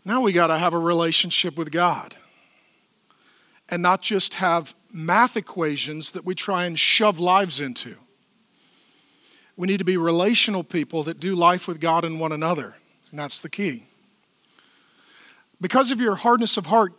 [0.05, 2.15] Now we got to have a relationship with God
[3.69, 7.95] and not just have math equations that we try and shove lives into.
[9.55, 12.75] We need to be relational people that do life with God and one another,
[13.11, 13.85] and that's the key.
[15.61, 16.93] Because of your hardness of heart,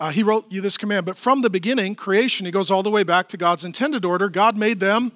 [0.00, 1.06] uh, he wrote you this command.
[1.06, 4.28] But from the beginning, creation, he goes all the way back to God's intended order.
[4.28, 5.12] God made them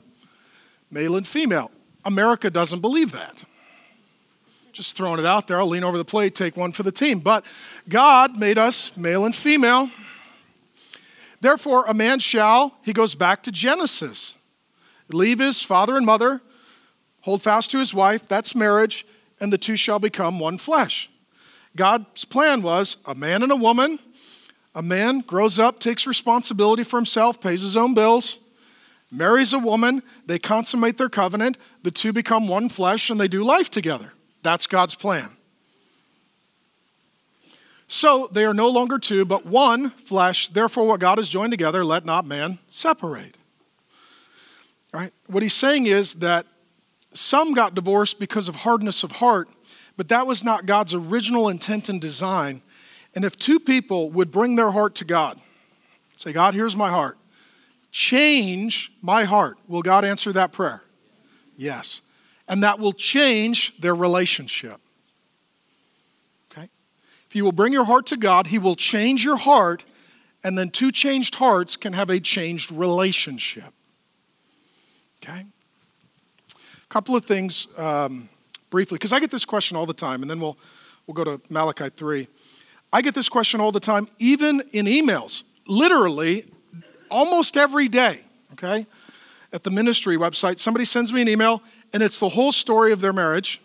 [0.90, 1.70] male and female.
[2.04, 3.44] America doesn't believe that.
[4.72, 5.58] Just throwing it out there.
[5.58, 7.18] I'll lean over the plate, take one for the team.
[7.18, 7.44] But
[7.88, 9.90] God made us male and female.
[11.40, 14.34] Therefore, a man shall, he goes back to Genesis,
[15.10, 16.42] leave his father and mother,
[17.22, 19.06] hold fast to his wife, that's marriage,
[19.40, 21.10] and the two shall become one flesh.
[21.76, 23.98] God's plan was a man and a woman.
[24.74, 28.38] A man grows up, takes responsibility for himself, pays his own bills,
[29.10, 33.42] marries a woman, they consummate their covenant, the two become one flesh, and they do
[33.42, 34.12] life together.
[34.42, 35.30] That's God's plan.
[37.92, 40.48] So they are no longer two, but one flesh.
[40.48, 43.36] Therefore, what God has joined together, let not man separate.
[44.94, 45.12] Right?
[45.26, 46.46] What he's saying is that
[47.14, 49.48] some got divorced because of hardness of heart,
[49.96, 52.62] but that was not God's original intent and design.
[53.16, 55.40] And if two people would bring their heart to God,
[56.16, 57.18] say, God, here's my heart,
[57.90, 60.84] change my heart, will God answer that prayer?
[61.56, 62.02] Yes.
[62.46, 64.80] And that will change their relationship.
[67.30, 69.84] If you will bring your heart to God, He will change your heart,
[70.42, 73.72] and then two changed hearts can have a changed relationship.
[75.22, 75.46] Okay?
[76.52, 78.28] A couple of things um,
[78.68, 80.58] briefly, because I get this question all the time, and then we'll,
[81.06, 82.26] we'll go to Malachi 3.
[82.92, 86.46] I get this question all the time, even in emails, literally
[87.12, 88.22] almost every day,
[88.54, 88.86] okay?
[89.52, 91.62] At the ministry website, somebody sends me an email,
[91.92, 93.60] and it's the whole story of their marriage.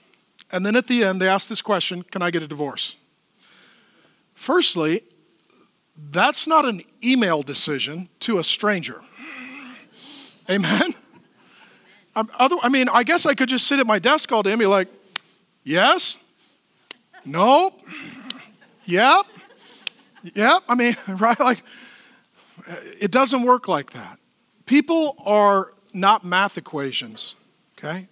[0.51, 2.95] And then at the end, they ask this question Can I get a divorce?
[4.36, 5.01] Firstly,
[6.11, 9.01] that's not an email decision to a stranger.
[10.49, 10.93] Amen?
[12.15, 14.59] Other, i mean, I guess I could just sit at my desk all day and
[14.59, 14.88] be like,
[15.63, 16.15] yes,
[17.25, 17.81] nope,
[18.86, 19.25] yep,
[20.33, 20.63] yep.
[20.69, 21.39] I mean, right?
[21.39, 21.63] Like,
[23.01, 24.17] it doesn't work like that.
[24.65, 27.36] People are not math equations,
[27.77, 28.07] okay?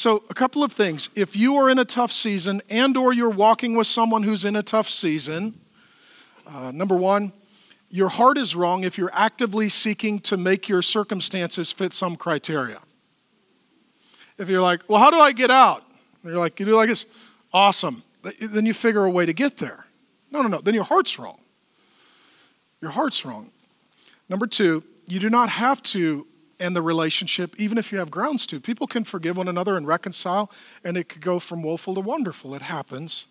[0.00, 1.10] So, a couple of things.
[1.14, 4.56] If you are in a tough season and or you're walking with someone who's in
[4.56, 5.60] a tough season,
[6.46, 7.34] uh, number one,
[7.90, 12.80] your heart is wrong if you're actively seeking to make your circumstances fit some criteria.
[14.38, 15.84] If you're like, well, how do I get out?
[16.22, 17.04] And you're like, you do like this,
[17.52, 18.02] awesome.
[18.40, 19.84] Then you figure a way to get there.
[20.30, 20.62] No, no, no.
[20.62, 21.40] Then your heart's wrong.
[22.80, 23.50] Your heart's wrong.
[24.30, 26.26] Number two, you do not have to
[26.60, 28.60] and the relationship, even if you have grounds to.
[28.60, 30.50] People can forgive one another and reconcile,
[30.84, 32.54] and it could go from woeful to wonderful.
[32.54, 33.26] It happens.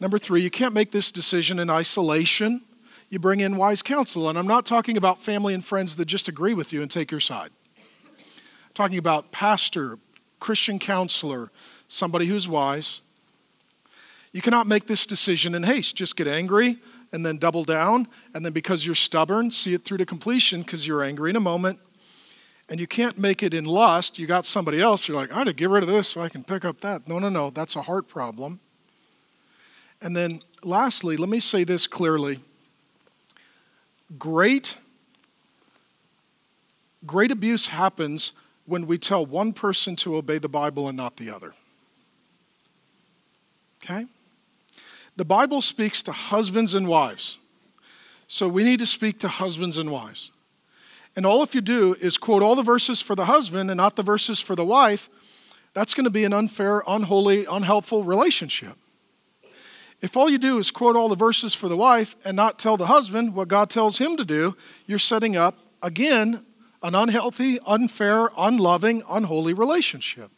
[0.00, 2.62] Number three, you can't make this decision in isolation.
[3.10, 4.28] You bring in wise counsel.
[4.28, 7.10] And I'm not talking about family and friends that just agree with you and take
[7.10, 7.50] your side.
[7.78, 9.98] I'm talking about pastor,
[10.40, 11.50] Christian counselor,
[11.88, 13.00] somebody who's wise.
[14.32, 15.96] You cannot make this decision in haste.
[15.96, 16.78] Just get angry
[17.12, 18.08] and then double down.
[18.34, 21.40] And then because you're stubborn, see it through to completion because you're angry in a
[21.40, 21.78] moment
[22.68, 24.18] and you can't make it in lust.
[24.18, 26.28] You got somebody else, you're like, I had to get rid of this so I
[26.28, 27.08] can pick up that.
[27.08, 28.60] No, no, no, that's a heart problem.
[30.00, 32.40] And then lastly, let me say this clearly.
[34.18, 34.76] Great
[37.06, 38.32] great abuse happens
[38.66, 41.54] when we tell one person to obey the Bible and not the other.
[43.82, 44.06] Okay?
[45.16, 47.38] The Bible speaks to husbands and wives.
[48.26, 50.32] So we need to speak to husbands and wives.
[51.16, 53.96] And all if you do is quote all the verses for the husband and not
[53.96, 55.08] the verses for the wife,
[55.72, 58.76] that's going to be an unfair, unholy, unhelpful relationship.
[60.02, 62.76] If all you do is quote all the verses for the wife and not tell
[62.76, 64.56] the husband what God tells him to do,
[64.86, 66.44] you're setting up, again,
[66.82, 70.30] an unhealthy, unfair, unloving, unholy relationship.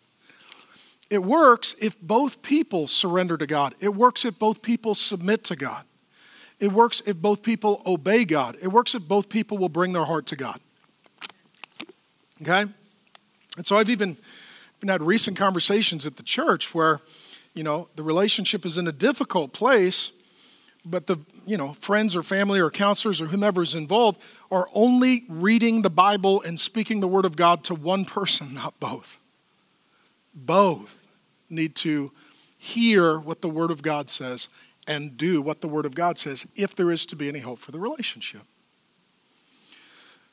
[1.11, 3.75] It works if both people surrender to God.
[3.81, 5.85] It works if both people submit to God.
[6.61, 8.57] It works if both people obey God.
[8.61, 10.61] It works if both people will bring their heart to God.
[12.43, 12.67] Okay?
[13.57, 14.17] And so I've even
[14.81, 17.01] been had recent conversations at the church where,
[17.55, 20.13] you know, the relationship is in a difficult place,
[20.85, 24.21] but the, you know, friends or family or counselors or whomever is involved
[24.51, 28.79] are only reading the Bible and speaking the Word of God to one person, not
[28.79, 29.19] both.
[30.35, 31.03] Both
[31.51, 32.13] need to
[32.57, 34.49] hear what the Word of God says
[34.87, 37.59] and do what the Word of God says if there is to be any hope
[37.59, 38.43] for the relationship.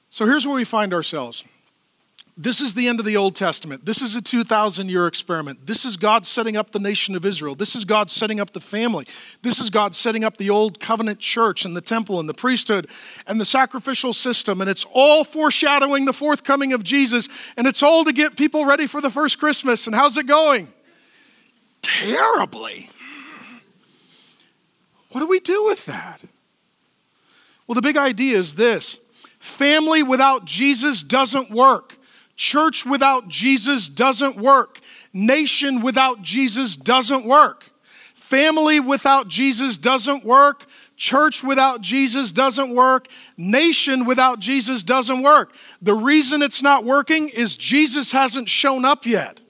[0.10, 1.43] So here's where we find ourselves.
[2.38, 3.86] This is the end of the Old Testament.
[3.86, 5.66] This is a 2,000 year experiment.
[5.66, 7.56] This is God setting up the nation of Israel.
[7.56, 9.08] This is God setting up the family.
[9.42, 12.90] This is God setting up the old covenant church and the temple and the priesthood
[13.26, 14.60] and the sacrificial system.
[14.60, 17.30] And it's all foreshadowing the forthcoming of Jesus.
[17.56, 19.88] And it's all to get people ready for the first Christmas.
[19.88, 20.74] And how's it going?
[21.82, 22.90] Terribly.
[25.12, 26.20] What do we do with that?
[27.66, 28.98] Well, the big idea is this
[29.40, 31.96] family without Jesus doesn't work.
[32.36, 34.80] Church without Jesus doesn't work.
[35.14, 37.72] Nation without Jesus doesn't work.
[38.14, 40.66] Family without Jesus doesn't work.
[40.98, 43.08] Church without Jesus doesn't work.
[43.38, 45.54] Nation without Jesus doesn't work.
[45.82, 49.42] The reason it's not working is Jesus hasn't shown up yet.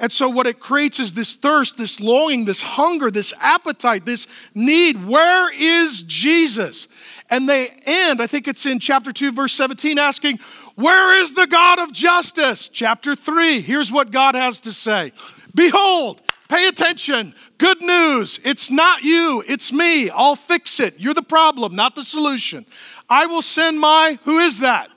[0.00, 4.28] And so, what it creates is this thirst, this longing, this hunger, this appetite, this
[4.54, 5.06] need.
[5.06, 6.86] Where is Jesus?
[7.28, 10.38] And they end, I think it's in chapter 2, verse 17, asking,
[10.78, 12.68] where is the God of justice?
[12.68, 15.10] Chapter 3, here's what God has to say
[15.52, 18.38] Behold, pay attention, good news.
[18.44, 20.08] It's not you, it's me.
[20.08, 20.94] I'll fix it.
[20.96, 22.64] You're the problem, not the solution.
[23.10, 24.88] I will send my, who is that?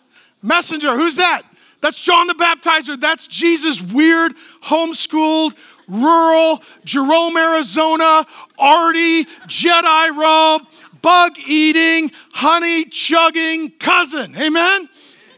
[0.44, 0.96] Messenger.
[0.98, 1.46] Who's that?
[1.82, 3.02] That's John the Baptizer.
[3.02, 5.56] That's Jesus' weird, homeschooled,
[5.88, 8.28] rural, Jerome, Arizona,
[8.60, 10.68] arty, Jedi robe,
[11.02, 14.36] bug eating, honey chugging cousin.
[14.36, 14.88] Amen?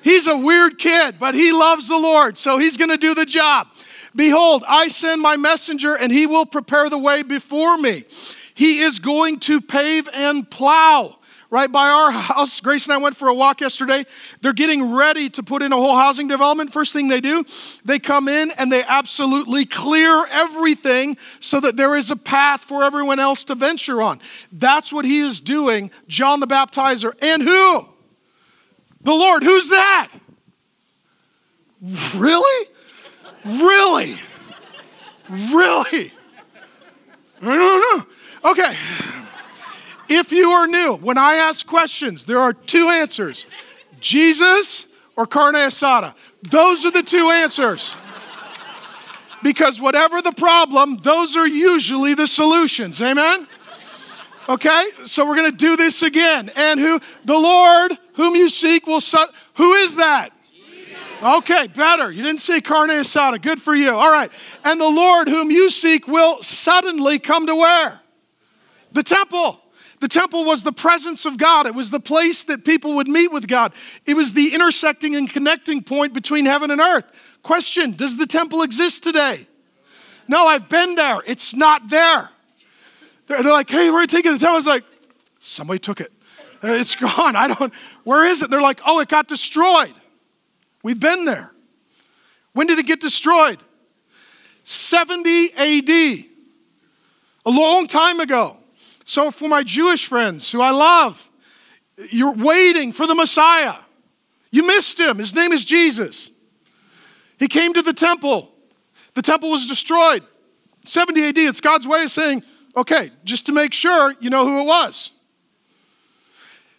[0.04, 3.26] He's a weird kid, but he loves the Lord, so he's going to do the
[3.26, 3.68] job.
[4.16, 8.04] Behold, I send my messenger, and he will prepare the way before me.
[8.54, 11.18] He is going to pave and plow
[11.54, 12.60] right by our house.
[12.62, 14.06] Grace and I went for a walk yesterday.
[14.42, 16.74] They're getting ready to put in a whole housing development.
[16.74, 17.46] First thing they do,
[17.86, 22.84] they come in and they absolutely clear everything so that there is a path for
[22.84, 24.20] everyone else to venture on.
[24.52, 27.14] That's what he is doing, John the Baptizer.
[27.22, 27.88] And who?
[29.04, 30.10] The Lord, who's that?
[32.16, 32.68] Really?
[33.46, 34.18] Really?
[35.30, 36.12] Really?
[37.42, 38.52] I don't know.
[38.52, 38.78] Okay.
[40.10, 43.46] If you are new, when I ask questions, there are two answers
[44.00, 44.86] Jesus
[45.16, 46.16] or carne asada.
[46.44, 47.96] Those are the two answers.
[49.42, 53.02] Because whatever the problem, those are usually the solutions.
[53.02, 53.48] Amen?
[54.50, 56.52] Okay, so we're going to do this again.
[56.56, 57.00] And who?
[57.24, 59.00] The Lord whom you seek will.
[59.00, 59.26] Su-
[59.56, 60.32] who is that?
[60.54, 60.98] Jesus.
[61.22, 62.12] Okay, better.
[62.12, 63.42] You didn't say carne asada.
[63.42, 63.92] Good for you.
[63.92, 64.32] All right.
[64.64, 68.02] And the Lord whom you seek will suddenly come to where?
[68.92, 69.62] The temple.
[70.02, 71.66] The temple was the presence of God.
[71.66, 73.72] It was the place that people would meet with God.
[74.06, 77.06] It was the intersecting and connecting point between heaven and earth.
[77.42, 79.48] Question Does the temple exist today?
[80.28, 81.22] No, I've been there.
[81.26, 82.33] It's not there.
[83.28, 84.58] They're, they're like, hey, we're you taking the temple.
[84.58, 84.84] It's like,
[85.40, 86.12] somebody took it.
[86.64, 87.36] Uh, it's gone.
[87.36, 88.50] I don't, where is it?
[88.50, 89.94] They're like, oh, it got destroyed.
[90.82, 91.52] We've been there.
[92.54, 93.60] When did it get destroyed?
[94.64, 96.26] 70 AD,
[97.46, 98.58] a long time ago.
[99.06, 101.30] So, for my Jewish friends who I love,
[102.10, 103.76] you're waiting for the Messiah.
[104.52, 105.18] You missed him.
[105.18, 106.32] His name is Jesus.
[107.38, 108.52] He came to the temple.
[109.14, 110.24] The temple was destroyed.
[110.86, 112.44] 70 AD, it's God's way of saying,
[112.76, 115.12] Okay, just to make sure you know who it was.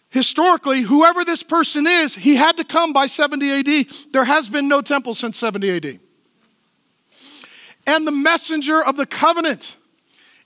[0.09, 3.87] Historically, whoever this person is, he had to come by 70 AD.
[4.11, 5.99] There has been no temple since 70 AD.
[7.87, 9.77] And the messenger of the covenant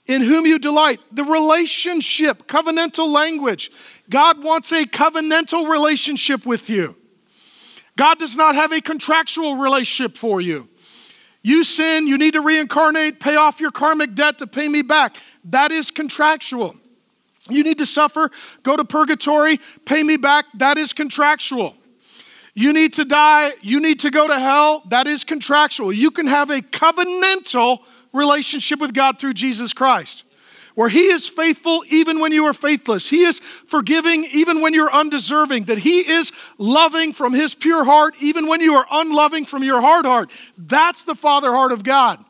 [0.06, 3.70] in whom you delight, the relationship, covenantal language.
[4.08, 6.96] God wants a covenantal relationship with you.
[7.96, 10.68] God does not have a contractual relationship for you.
[11.42, 15.16] You sin, you need to reincarnate, pay off your karmic debt to pay me back.
[15.44, 16.76] That is contractual.
[17.48, 18.30] You need to suffer,
[18.62, 20.44] go to purgatory, pay me back.
[20.54, 21.76] That is contractual.
[22.54, 24.82] You need to die, you need to go to hell.
[24.88, 25.92] That is contractual.
[25.92, 27.80] You can have a covenantal
[28.12, 30.24] relationship with God through Jesus Christ,
[30.80, 33.10] where He is faithful even when you are faithless.
[33.10, 38.14] He is forgiving even when you're undeserving, that He is loving from His pure heart
[38.22, 40.30] even when you are unloving from your hard heart.
[40.56, 42.24] That's the Father heart of God.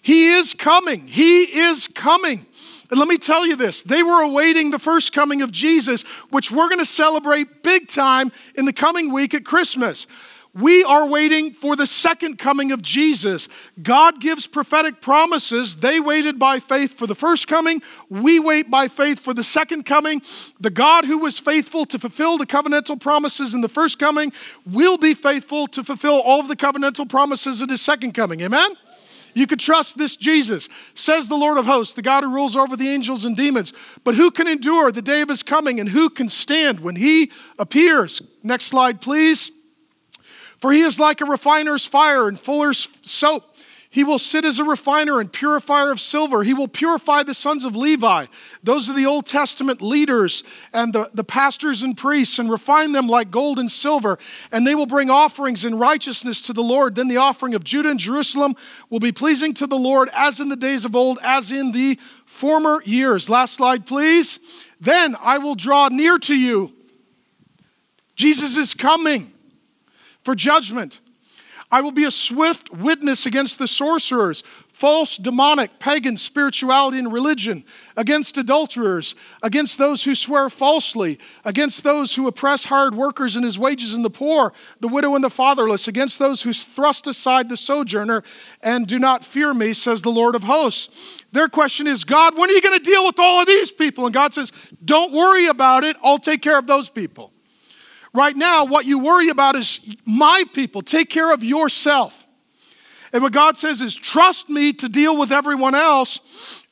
[0.00, 1.08] He is coming.
[1.08, 2.46] He is coming.
[2.90, 6.52] And let me tell you this they were awaiting the first coming of Jesus, which
[6.52, 10.06] we're going to celebrate big time in the coming week at Christmas.
[10.54, 13.48] We are waiting for the second coming of Jesus.
[13.82, 15.76] God gives prophetic promises.
[15.76, 17.80] They waited by faith for the first coming.
[18.10, 20.20] We wait by faith for the second coming.
[20.60, 24.30] The God who was faithful to fulfill the covenantal promises in the first coming
[24.66, 28.42] will be faithful to fulfill all of the covenantal promises in his second coming.
[28.42, 28.72] Amen?
[29.32, 32.76] You could trust this Jesus, says the Lord of hosts, the God who rules over
[32.76, 33.72] the angels and demons.
[34.04, 37.32] But who can endure the day of his coming and who can stand when he
[37.58, 38.20] appears?
[38.42, 39.50] Next slide, please.
[40.62, 43.56] For he is like a refiner's fire and fuller's soap.
[43.90, 46.44] He will sit as a refiner and purifier of silver.
[46.44, 48.26] He will purify the sons of Levi.
[48.62, 53.08] Those are the Old Testament leaders and the, the pastors and priests, and refine them
[53.08, 54.20] like gold and silver.
[54.52, 56.94] And they will bring offerings in righteousness to the Lord.
[56.94, 58.54] Then the offering of Judah and Jerusalem
[58.88, 61.98] will be pleasing to the Lord, as in the days of old, as in the
[62.24, 63.28] former years.
[63.28, 64.38] Last slide, please.
[64.80, 66.72] Then I will draw near to you.
[68.14, 69.31] Jesus is coming
[70.22, 71.00] for judgment.
[71.72, 74.42] I will be a swift witness against the sorcerers,
[74.74, 77.64] false, demonic, pagan spirituality and religion,
[77.96, 83.58] against adulterers, against those who swear falsely, against those who oppress hired workers and his
[83.58, 87.56] wages and the poor, the widow and the fatherless, against those who thrust aside the
[87.56, 88.22] sojourner
[88.62, 91.24] and do not fear me, says the Lord of hosts.
[91.32, 94.04] Their question is, God, when are you going to deal with all of these people?
[94.04, 94.52] And God says,
[94.84, 97.32] Don't worry about it, I'll take care of those people.
[98.14, 100.82] Right now, what you worry about is my people.
[100.82, 102.26] Take care of yourself.
[103.12, 106.20] And what God says is, trust me to deal with everyone else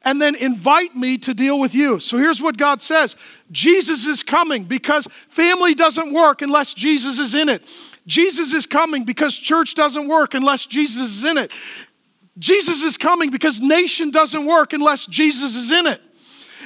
[0.03, 2.01] and then invite me to deal with you.
[2.01, 3.16] So here's what God says
[3.51, 7.66] Jesus is coming because family doesn't work unless Jesus is in it.
[8.07, 11.53] Jesus is coming because church doesn't work unless Jesus is in it.
[12.38, 16.01] Jesus is coming because nation doesn't work unless Jesus is in it.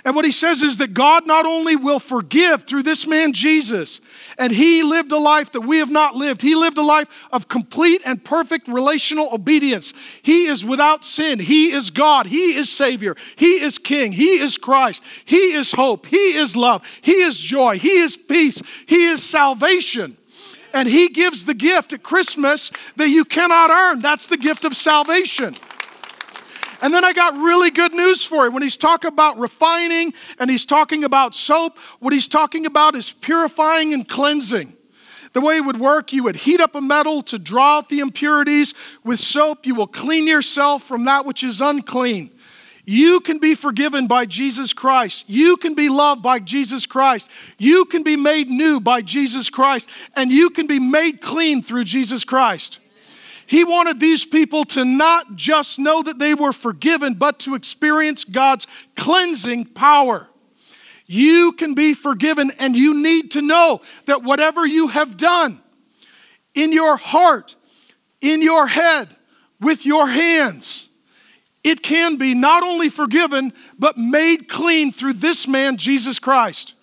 [0.04, 4.02] And what he says is that God not only will forgive through this man Jesus,
[4.38, 7.48] and he lived a life that we have not lived, he lived a life of
[7.48, 9.94] complete and perfect relational obedience.
[10.20, 11.38] He is without sin.
[11.38, 12.26] He is God.
[12.26, 13.16] He is Savior.
[13.36, 14.12] He is King.
[14.12, 15.02] He is Christ.
[15.24, 16.04] He is hope.
[16.04, 16.84] He is love.
[17.00, 17.78] He is joy.
[17.78, 18.60] He is peace.
[18.84, 20.18] He is salvation.
[20.74, 24.00] And he gives the gift at Christmas that you cannot earn.
[24.00, 25.56] That's the gift of salvation.
[26.84, 28.50] And then I got really good news for you.
[28.50, 33.10] When he's talking about refining and he's talking about soap, what he's talking about is
[33.10, 34.76] purifying and cleansing.
[35.32, 38.00] The way it would work, you would heat up a metal to draw out the
[38.00, 38.74] impurities.
[39.02, 42.30] With soap, you will clean yourself from that which is unclean.
[42.84, 45.24] You can be forgiven by Jesus Christ.
[45.26, 47.30] You can be loved by Jesus Christ.
[47.56, 49.88] You can be made new by Jesus Christ.
[50.14, 52.78] And you can be made clean through Jesus Christ.
[53.46, 58.24] He wanted these people to not just know that they were forgiven, but to experience
[58.24, 58.66] God's
[58.96, 60.28] cleansing power.
[61.06, 65.60] You can be forgiven, and you need to know that whatever you have done
[66.54, 67.56] in your heart,
[68.20, 69.08] in your head,
[69.60, 70.88] with your hands,
[71.62, 76.74] it can be not only forgiven, but made clean through this man, Jesus Christ.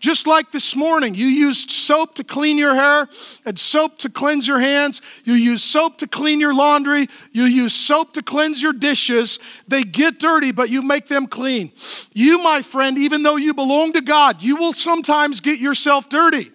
[0.00, 3.06] Just like this morning, you used soap to clean your hair
[3.44, 5.02] and soap to cleanse your hands.
[5.24, 7.06] You use soap to clean your laundry.
[7.32, 9.38] You use soap to cleanse your dishes.
[9.68, 11.70] They get dirty, but you make them clean.
[12.14, 16.50] You, my friend, even though you belong to God, you will sometimes get yourself dirty.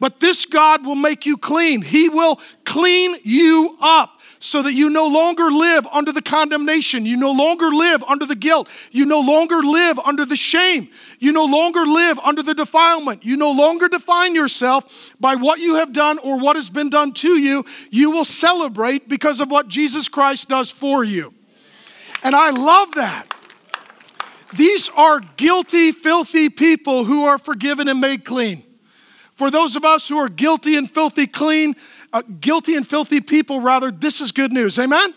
[0.00, 1.82] But this God will make you clean.
[1.82, 7.04] He will clean you up so that you no longer live under the condemnation.
[7.04, 8.68] You no longer live under the guilt.
[8.90, 10.88] You no longer live under the shame.
[11.18, 13.22] You no longer live under the defilement.
[13.22, 17.12] You no longer define yourself by what you have done or what has been done
[17.14, 17.66] to you.
[17.90, 21.34] You will celebrate because of what Jesus Christ does for you.
[22.22, 23.34] And I love that.
[24.54, 28.64] These are guilty, filthy people who are forgiven and made clean.
[29.34, 31.74] For those of us who are guilty and filthy clean,
[32.12, 34.78] uh, guilty and filthy people, rather, this is good news.
[34.78, 35.14] Amen?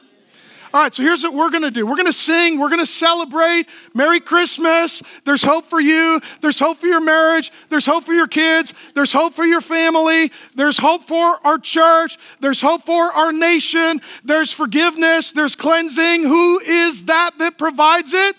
[0.74, 1.86] All right, so here's what we're gonna do.
[1.86, 3.68] We're gonna sing, we're gonna celebrate.
[3.94, 5.04] Merry Christmas.
[5.24, 6.20] There's hope for you.
[6.42, 7.52] There's hope for your marriage.
[7.70, 8.74] There's hope for your kids.
[8.96, 10.32] There's hope for your family.
[10.56, 12.18] There's hope for our church.
[12.40, 14.02] There's hope for our nation.
[14.24, 15.32] There's forgiveness.
[15.32, 16.24] There's cleansing.
[16.24, 18.36] Who is that that provides it?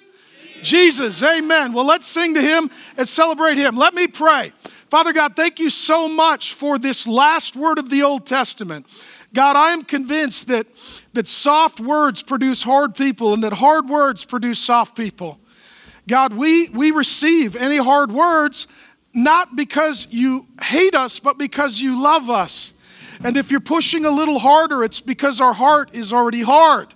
[0.60, 1.20] Jesus.
[1.20, 1.22] Jesus.
[1.22, 1.72] Amen.
[1.72, 3.76] Well, let's sing to him and celebrate him.
[3.76, 4.52] Let me pray.
[4.94, 8.86] Father God, thank you so much for this last word of the Old Testament.
[9.32, 10.68] God, I am convinced that,
[11.14, 15.40] that soft words produce hard people and that hard words produce soft people.
[16.06, 18.68] God, we, we receive any hard words
[19.12, 22.72] not because you hate us, but because you love us.
[23.24, 26.94] And if you're pushing a little harder, it's because our heart is already hard.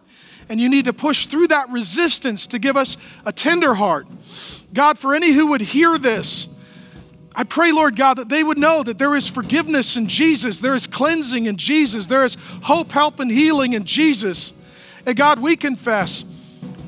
[0.48, 2.96] And you need to push through that resistance to give us
[3.26, 4.06] a tender heart.
[4.72, 6.46] God, for any who would hear this,
[7.34, 10.74] I pray, Lord God, that they would know that there is forgiveness in Jesus, there
[10.74, 14.52] is cleansing in Jesus, there is hope, help, and healing in Jesus.
[15.06, 16.24] And God, we confess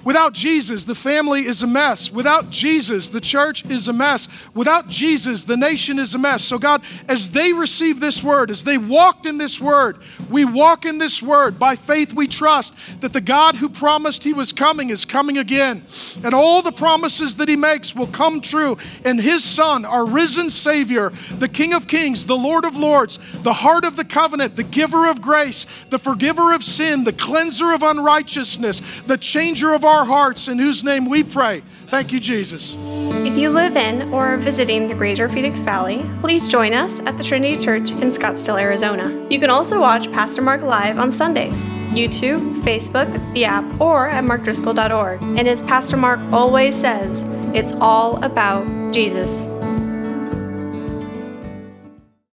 [0.03, 2.11] Without Jesus, the family is a mess.
[2.11, 4.29] Without Jesus, the church is a mess.
[4.55, 6.43] Without Jesus, the nation is a mess.
[6.43, 9.99] So, God, as they receive this word, as they walked in this word,
[10.31, 11.59] we walk in this word.
[11.59, 15.85] By faith, we trust that the God who promised he was coming is coming again.
[16.25, 18.79] And all the promises that he makes will come true.
[19.05, 23.53] And his Son, our risen Savior, the King of Kings, the Lord of Lords, the
[23.53, 27.83] heart of the covenant, the giver of grace, the forgiver of sin, the cleanser of
[27.83, 31.63] unrighteousness, the changer of our hearts, in whose name we pray.
[31.89, 32.77] Thank you, Jesus.
[32.79, 37.19] If you live in or are visiting the Greater Phoenix Valley, please join us at
[37.19, 39.27] the Trinity Church in Scottsdale, Arizona.
[39.29, 44.25] You can also watch Pastor Mark live on Sundays, YouTube, Facebook, the app, or at
[44.25, 45.23] markdriscoll.org.
[45.23, 47.25] And as Pastor Mark always says,
[47.55, 49.50] it's all about Jesus.